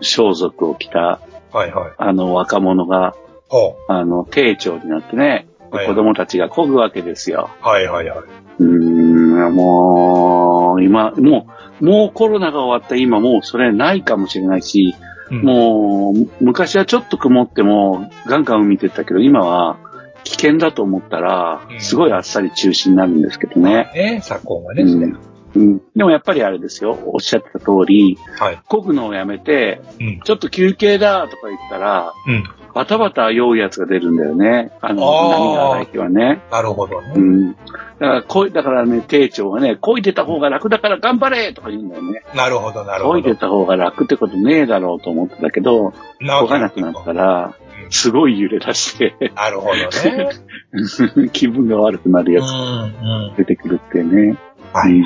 [0.00, 1.20] 装束を着た、
[1.52, 1.92] はいはい。
[1.98, 3.14] あの、若者が、
[3.48, 7.50] ほあの、艇長になってね、子供たちが漕ぐわけですよ。
[7.60, 8.18] はいはいはい。
[8.60, 11.46] うーん、もう、今、も
[11.80, 14.94] う、もうコロナが終わった今もうそれないかもしれないし、
[15.30, 19.78] うんもう、昔はちょっと曇ってもガンガン海見てたけど、今は
[20.22, 23.90] 危険だと思ったらう、んすごいあっさり中止になるんですけどね。
[23.94, 24.82] ね、昨今はね。
[24.82, 28.58] うんうん、でもやっぱりあれですよ、おっしゃってた通り、はい。
[28.68, 30.20] 漕ぐのをやめて、うん。
[30.24, 32.44] ちょっと休憩だとか言ったら、うん。
[32.74, 34.72] バタバタ酔うやつが出るんだよね。
[34.80, 35.00] あの、
[35.30, 36.42] 波が荒い日はね。
[36.50, 37.12] なるほどね。
[37.14, 37.52] うん。
[37.52, 42.24] だから、こい、だからね、艇長はね、漕いでた方が楽だから頑張れとか言うんだよね。
[42.34, 43.18] なるほど、なるほど。
[43.18, 47.54] 漕いでた方が楽ってことねえだろうと思ってたけど、な漕がなくなったら、
[47.90, 50.30] すごい揺れ出して、なるほどね。
[51.32, 53.34] 気分が悪くなるうん、やつうん。
[53.36, 54.36] 出てくるってね。
[54.72, 55.00] はい。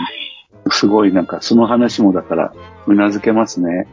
[0.68, 2.52] うんすごいなんか、その話もだから、
[2.86, 3.88] うなずけますね。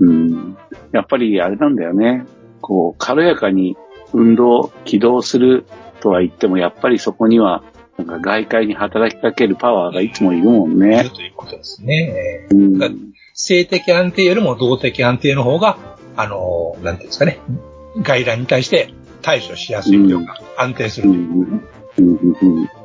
[0.00, 0.56] うん。
[0.92, 2.24] やっぱりあれなんだよね。
[2.60, 3.76] こう、軽やかに
[4.12, 5.64] 運動、起動する
[6.00, 7.62] とは言っても、やっぱりそこには、
[7.98, 11.10] なんか外界に働きかけるパワーがいつもいるもんいるね。
[11.10, 12.46] ということですね。
[12.50, 12.78] うん。
[12.78, 12.88] だ
[13.34, 15.78] 性的安定よりも動的安定の方が、
[16.16, 17.38] あの、なんていうんですかね。
[18.02, 21.10] 外来に対して対処しやすいというか、安定する。
[21.10, 21.64] うんうん
[21.98, 22.81] うんうん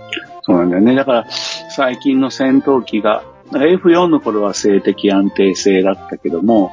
[0.47, 0.95] そうなんだよね。
[0.95, 6.71] だから、最近の戦闘機が、F4 の頃は性的安定性だったけども、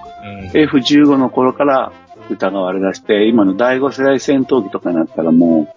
[0.53, 1.93] F15 の頃から
[2.31, 5.75] 疑われ出して、今の第5世代戦闘機とかになったらも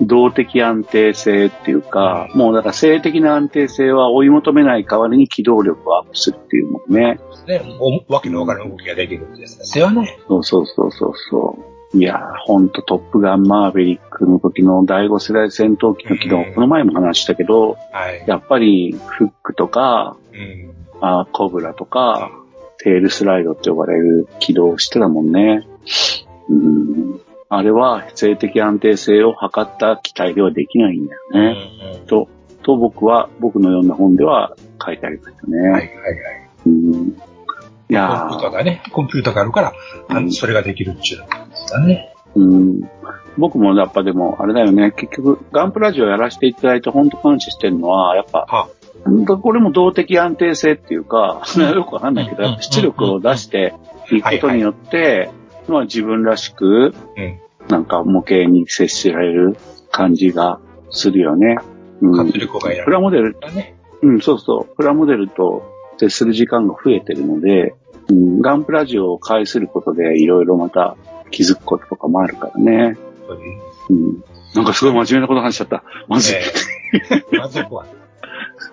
[0.00, 7.18] う、動的安定性っていうか、もうだから性的な安定性は追い求めない代わりに機動力をアップするっていうもんね。
[7.48, 10.18] ね、おわけのわからん動きができるんですよね。
[10.28, 11.69] そうそうそうそうそう。
[11.92, 18.24] いやー、ほんとトップガンマーヴェリックの時の第5世代戦闘機の機動、うんこの前も話したけど、はい。
[18.26, 20.74] やっぱりフックとか、うん。
[21.00, 22.30] あーコブラとか、
[22.78, 25.66] テールスライドって呼ばれる軌道をしてたもんね。
[26.48, 27.20] うん。
[27.48, 32.02] あれは性的安定性を測った機体ではできないんだようんね。
[32.06, 32.28] と、
[32.62, 35.58] と僕は、僕の読んだ本では書いてありましたね。
[35.58, 35.90] はいはいはい。
[36.66, 37.20] うん。
[37.90, 39.72] いやコンピューターーがね、コンピューターがあるから、
[40.30, 41.18] それができるっていう
[41.50, 42.14] ですかね。
[42.34, 42.80] うん。
[43.36, 48.68] 僕もやっぱでも、あれだよね、結局、ガンプラジオやらせていただいて本当感謝してるのは、やっぱ、は
[49.04, 51.42] 本当これも動的安定性っていうか、
[51.74, 53.74] よくわかんないけど、うんやっぱ出力を出して
[54.12, 55.30] いくことによって、
[55.68, 57.40] まあ自分らしく、うん。
[57.68, 59.56] なんか模型に接しられる
[59.90, 60.60] 感じが
[60.90, 61.58] するよね。
[62.02, 62.16] うん。
[62.16, 63.36] 活力がプラモデル。
[64.02, 64.76] うん、そうそう。
[64.76, 67.74] プラモデルと接する時間が増えてるので、
[68.08, 70.96] うん、ガンプラジオを介することでいろいろまた
[71.30, 72.96] 気づくこととかもあるからね。
[73.26, 73.34] そ
[73.90, 74.24] うん。
[74.54, 75.84] なんかすごい真面目なこと話しちゃった。
[76.08, 76.36] まずい。
[76.36, 76.42] え
[77.32, 77.86] えまずは。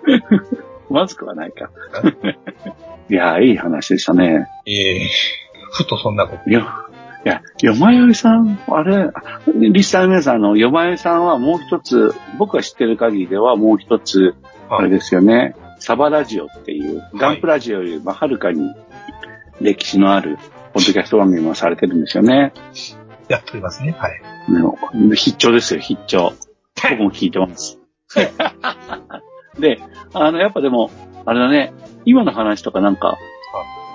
[0.90, 1.70] まずくはないか。
[3.10, 4.48] いや、いい話でしたね。
[4.66, 5.00] ええ
[5.70, 6.50] ふとそんなこと。
[6.50, 6.66] いや、
[7.24, 9.10] いや、よまよいさん、あれ、
[9.54, 14.34] リスターの皆さん、あの、よまよいさんはもう一つ、僕が知ってる限りではもう一つ、
[14.70, 18.74] あれですよね、サバラジオっていう、ガンプラジオよりもはるかに
[19.60, 20.36] 歴史のある、
[20.72, 22.52] ポッドキャスト番組もされてるんですよね。
[23.28, 23.94] やっておりますね。
[23.98, 24.20] はい。
[24.48, 26.32] うん必聴ですよ、必聴。
[26.90, 27.78] 僕も聞いてます。
[29.58, 29.78] で、
[30.14, 30.90] あの、やっぱでも、
[31.24, 31.72] あれだね、
[32.04, 33.18] 今の話とかなんか、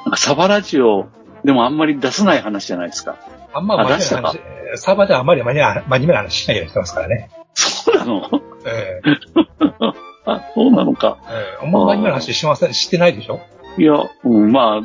[0.05, 1.07] なんかサバラジオ
[1.43, 3.17] でもあんまり出さない話じゃないですか。
[3.53, 7.29] あんまあ真面目な話、えーサーバーではあんまり真面目な話しないようにしてますからね。
[7.53, 8.27] そうなの？
[8.65, 9.01] え
[10.25, 11.17] あ、そうなのか。
[11.29, 13.41] えええあんま真面目な話しません、してないでしょ？
[13.77, 14.81] いや、うん、まあ、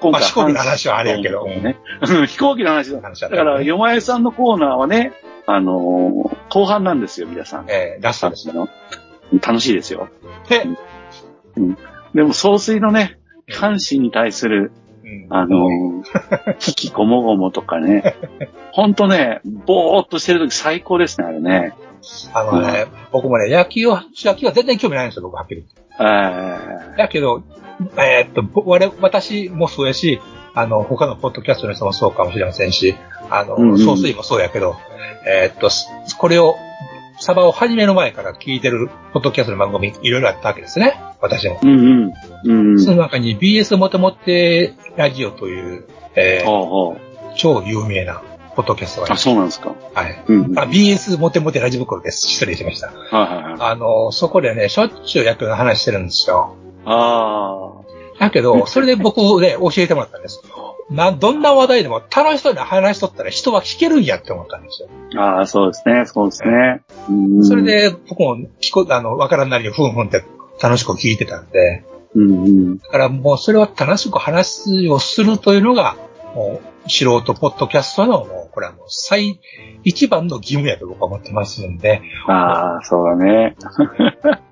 [0.00, 1.76] 今まあ飛行機の話はあれやけどね。
[2.02, 3.00] うん飛行機の話だ。
[3.00, 5.12] 話だだから、よまえさんのコーナーはね、
[5.46, 7.66] あのー後半なんですよ、皆さん。
[7.68, 8.52] ええラストです。
[8.52, 8.68] の
[9.42, 10.08] 楽しいですよ。
[10.48, 10.64] で、
[12.14, 13.18] でも、総帥のね、
[13.48, 14.70] 阪神に対する、
[15.04, 18.14] うんあのー、引きこもごもとかね、
[18.72, 21.74] ほんとね、ぼーっとしてるとき最高ですね、あれね。
[22.32, 26.94] あのね、僕もね、野球は、野球は全然興味ないんですよ、僕はっきり言って。
[26.94, 27.42] えだけど、
[27.98, 30.20] えーっと、ぼ我々私もそうやし、
[30.54, 32.96] あの、他のポッドキャストの人もそうかもしれませんし、
[33.30, 34.76] あの、うんうん総帥もそうやけど、
[35.26, 35.88] えーっと、す
[36.18, 36.56] これを、
[37.18, 41.00] サバを始める前から聞いてるポッドキャストの番組いろいろあったわけですね。
[41.20, 41.58] 私も。
[41.60, 42.12] ーうん
[42.44, 42.70] うん。
[42.70, 42.78] うん。
[42.78, 45.84] その中に BS もてもってラジオという、
[46.14, 47.00] えーほうほう。
[47.36, 48.22] 超有名な
[48.56, 49.16] ポッドキャストがあ。
[49.16, 49.74] そうなんですか。
[49.94, 50.24] はい。
[50.26, 50.58] うん。
[50.58, 52.26] あ、はい BS もてもてラジ袋です。
[52.26, 52.88] 失礼しました。
[52.88, 53.56] はいはい。
[53.60, 56.56] あの、そこでね、しょっちゅう野球の話してるんですよ。
[56.86, 57.72] あ
[58.18, 60.42] だけど、それで僕ね、 教えてもらったんです。
[60.90, 64.88] なん、どんな話題でも楽しそうに話しとったら人は聞けるんやって思ったんですよ。
[65.16, 65.38] あ。
[65.38, 66.06] ああ、そうですね。
[66.06, 66.80] そうですね。
[67.10, 70.24] うんそれ、で僕も聞こ、あの、わからんなりにふんふんって
[70.62, 71.84] 楽しく聞いてたんで、
[72.14, 72.78] うんうん。
[72.78, 75.96] だからもうそれは楽しく話をするというのが、
[76.36, 79.40] もう素人ポッドキャストのもう、これはもう最、
[79.84, 83.56] 一番の義務やと僕は思ってますんで、ああ、そうだね。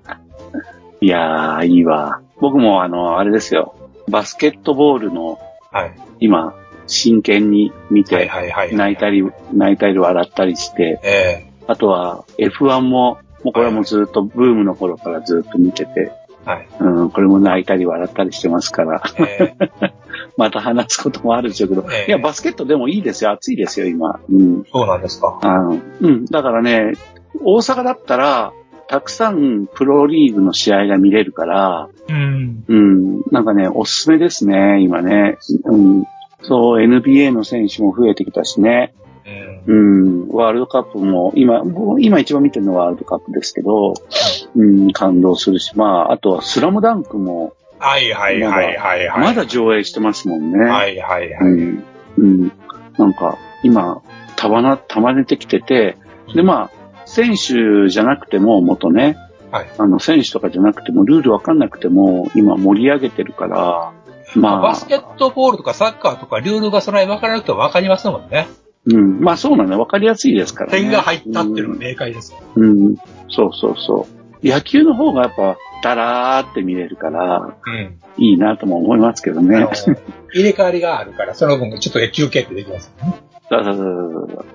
[0.99, 2.21] いやー、いいわ。
[2.41, 3.75] 僕もあの、あれですよ。
[4.09, 5.39] バスケットボールの、
[5.71, 5.93] はい。
[6.19, 6.55] 今、
[6.87, 8.75] 真剣に見はいて。
[8.75, 9.23] 泣いたり、
[9.53, 16.67] 泣いたり笑ったりして、えあとは F1 も、もうこれはもうずっとブームの頃からずっと見てて、えはい。
[16.79, 19.93] うん、これも泣いたり笑ったりしてますから、ええ
[20.37, 23.31] また話すこともあるんでしょうけど、ええいや、バスケットでもいいですよ。
[23.31, 24.19] 暑いですよ、今。
[24.29, 24.63] うん。
[24.71, 25.39] そうなんですか。
[25.41, 26.25] あの、うん。
[26.25, 26.93] だからね、
[27.41, 28.53] 大阪だったら、
[28.87, 32.63] たくさんプロリーグの試合が見れるから、うん。
[32.67, 33.21] うん。
[33.31, 35.37] なんかね、おすすめですね、今ね。
[35.65, 36.03] うん。
[36.41, 38.93] そう、NBA の選手も増えてきたしね。
[39.67, 40.25] うん。
[40.25, 40.27] うん。
[40.29, 43.95] ワールドカップも、今、僕今一番見てるのはワールドカップですけど、
[44.55, 49.21] うん、感動するし、まあ、あとはスラムダンクも、はいはいはいはいはい。
[49.21, 50.59] まだ上映してますもんね。
[50.59, 51.41] はいはいはい。
[51.41, 51.83] うん。
[52.17, 52.51] うん。
[52.97, 54.01] なんか、今、
[54.35, 55.97] 束な、束ねてきてて、
[56.33, 56.71] で、まあ、
[57.05, 59.17] 選手じゃなくても、元ね、
[59.51, 63.93] はいあの、選手とかじゃなくても、ルールわかんなくても、今盛り上げてるから、
[64.35, 68.47] まあ、バスケットボールとかサッカーとかルールがそれ分からなくても分かりますもんね。
[68.85, 69.21] うん。
[69.21, 69.77] まあそうなんだ。
[69.77, 70.81] わかりやすいですからね。
[70.81, 72.35] 点が入ったっていうのが明快です。
[72.55, 72.95] うん。
[73.29, 74.24] そうそうそう。
[74.45, 77.99] 野球の方がやっぱ、だらーって見れるから、うん。
[78.17, 79.71] いいなとも思いますけどあねの。
[80.33, 83.15] 入れ替わりがあるから、その分ちょっと休憩ってできますよね。
[83.49, 84.45] そうそうそう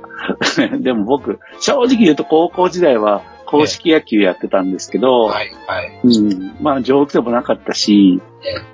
[0.42, 6.00] そう でも僕、正直言うと高校時代は公式野球やってたんですけど、はい、はい。
[6.02, 8.20] うん、まあ上手でもなかったし、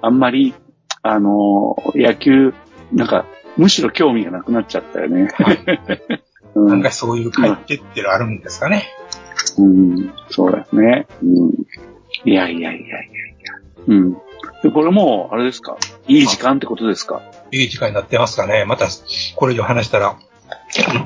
[0.03, 0.55] あんまり、
[1.03, 2.55] あの、野球、
[2.93, 5.29] なんか、むしろ興味がなくなっちゃったよね。
[6.55, 8.85] うなんんかそういう回ってってのあるんですかね。
[9.59, 11.07] うん、そうですね。
[11.23, 11.51] うん。
[12.25, 13.55] いやいやいやいやいや。
[13.89, 14.13] うん。
[14.63, 15.77] でこれもう、あれですか？
[16.09, 17.23] いい時間ってことですか？
[17.53, 18.65] いい時間になってますかね。
[18.67, 18.87] また、
[19.37, 20.17] これ以上話したら、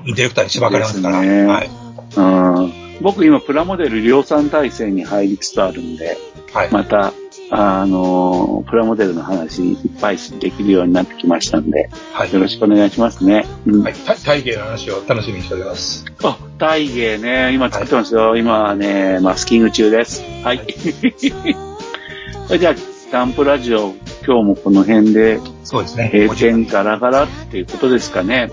[0.07, 1.21] ディレクターにしばかれますから。
[1.21, 1.71] ねはい。
[2.17, 2.21] う
[2.67, 2.73] ん。
[3.01, 6.17] 僕今、プラモデル量産体制に入りつつあるんで、
[6.53, 6.71] はい。
[6.71, 7.13] また、
[7.53, 12.33] あの、プラモデルの話いっぱいできるようになってきましたんで、はい。
[12.33, 13.45] よろしくお願いしますね。
[13.67, 13.95] うんはい。
[13.95, 16.05] た体芸の話を楽しみにしております。
[16.23, 18.37] あ、大芸ね、今作ってますよ。
[18.37, 20.23] 今はね、マスキング中です。
[20.45, 20.61] はい。
[22.47, 22.75] それじゃあ、
[23.11, 23.95] ガンプラジオ、
[24.27, 26.11] 今日もこの辺でそうですね。
[26.13, 28.51] 閉店ガラガラっていうことですかね。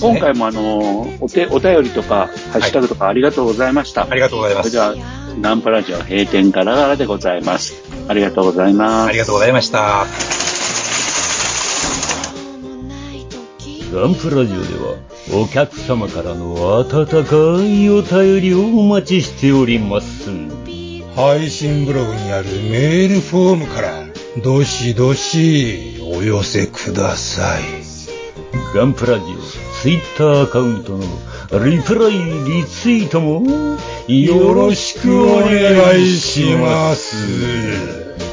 [0.00, 4.06] 今回もあの、お手、お便りとか、ハッシュタグとかありがとうございました。
[4.08, 4.70] ありがとうございます。
[4.70, 5.06] それでは、
[5.40, 7.74] ガンプラジオ閉店ガラガラでございます。
[8.06, 9.08] ありがとうございます。
[9.08, 10.04] ありがとうございました。
[13.90, 14.96] ガンプラジオでは
[15.32, 20.28] お客様からの温かいお便りをお待ちしております。
[21.16, 27.62] 配信ブログにあるメールフォームから、どしどしお寄せください。
[28.74, 29.36] ガンプラジオ
[29.80, 33.42] ツイッターアカウントのリプライ、リツイートも
[34.06, 38.27] よろしくお願いします。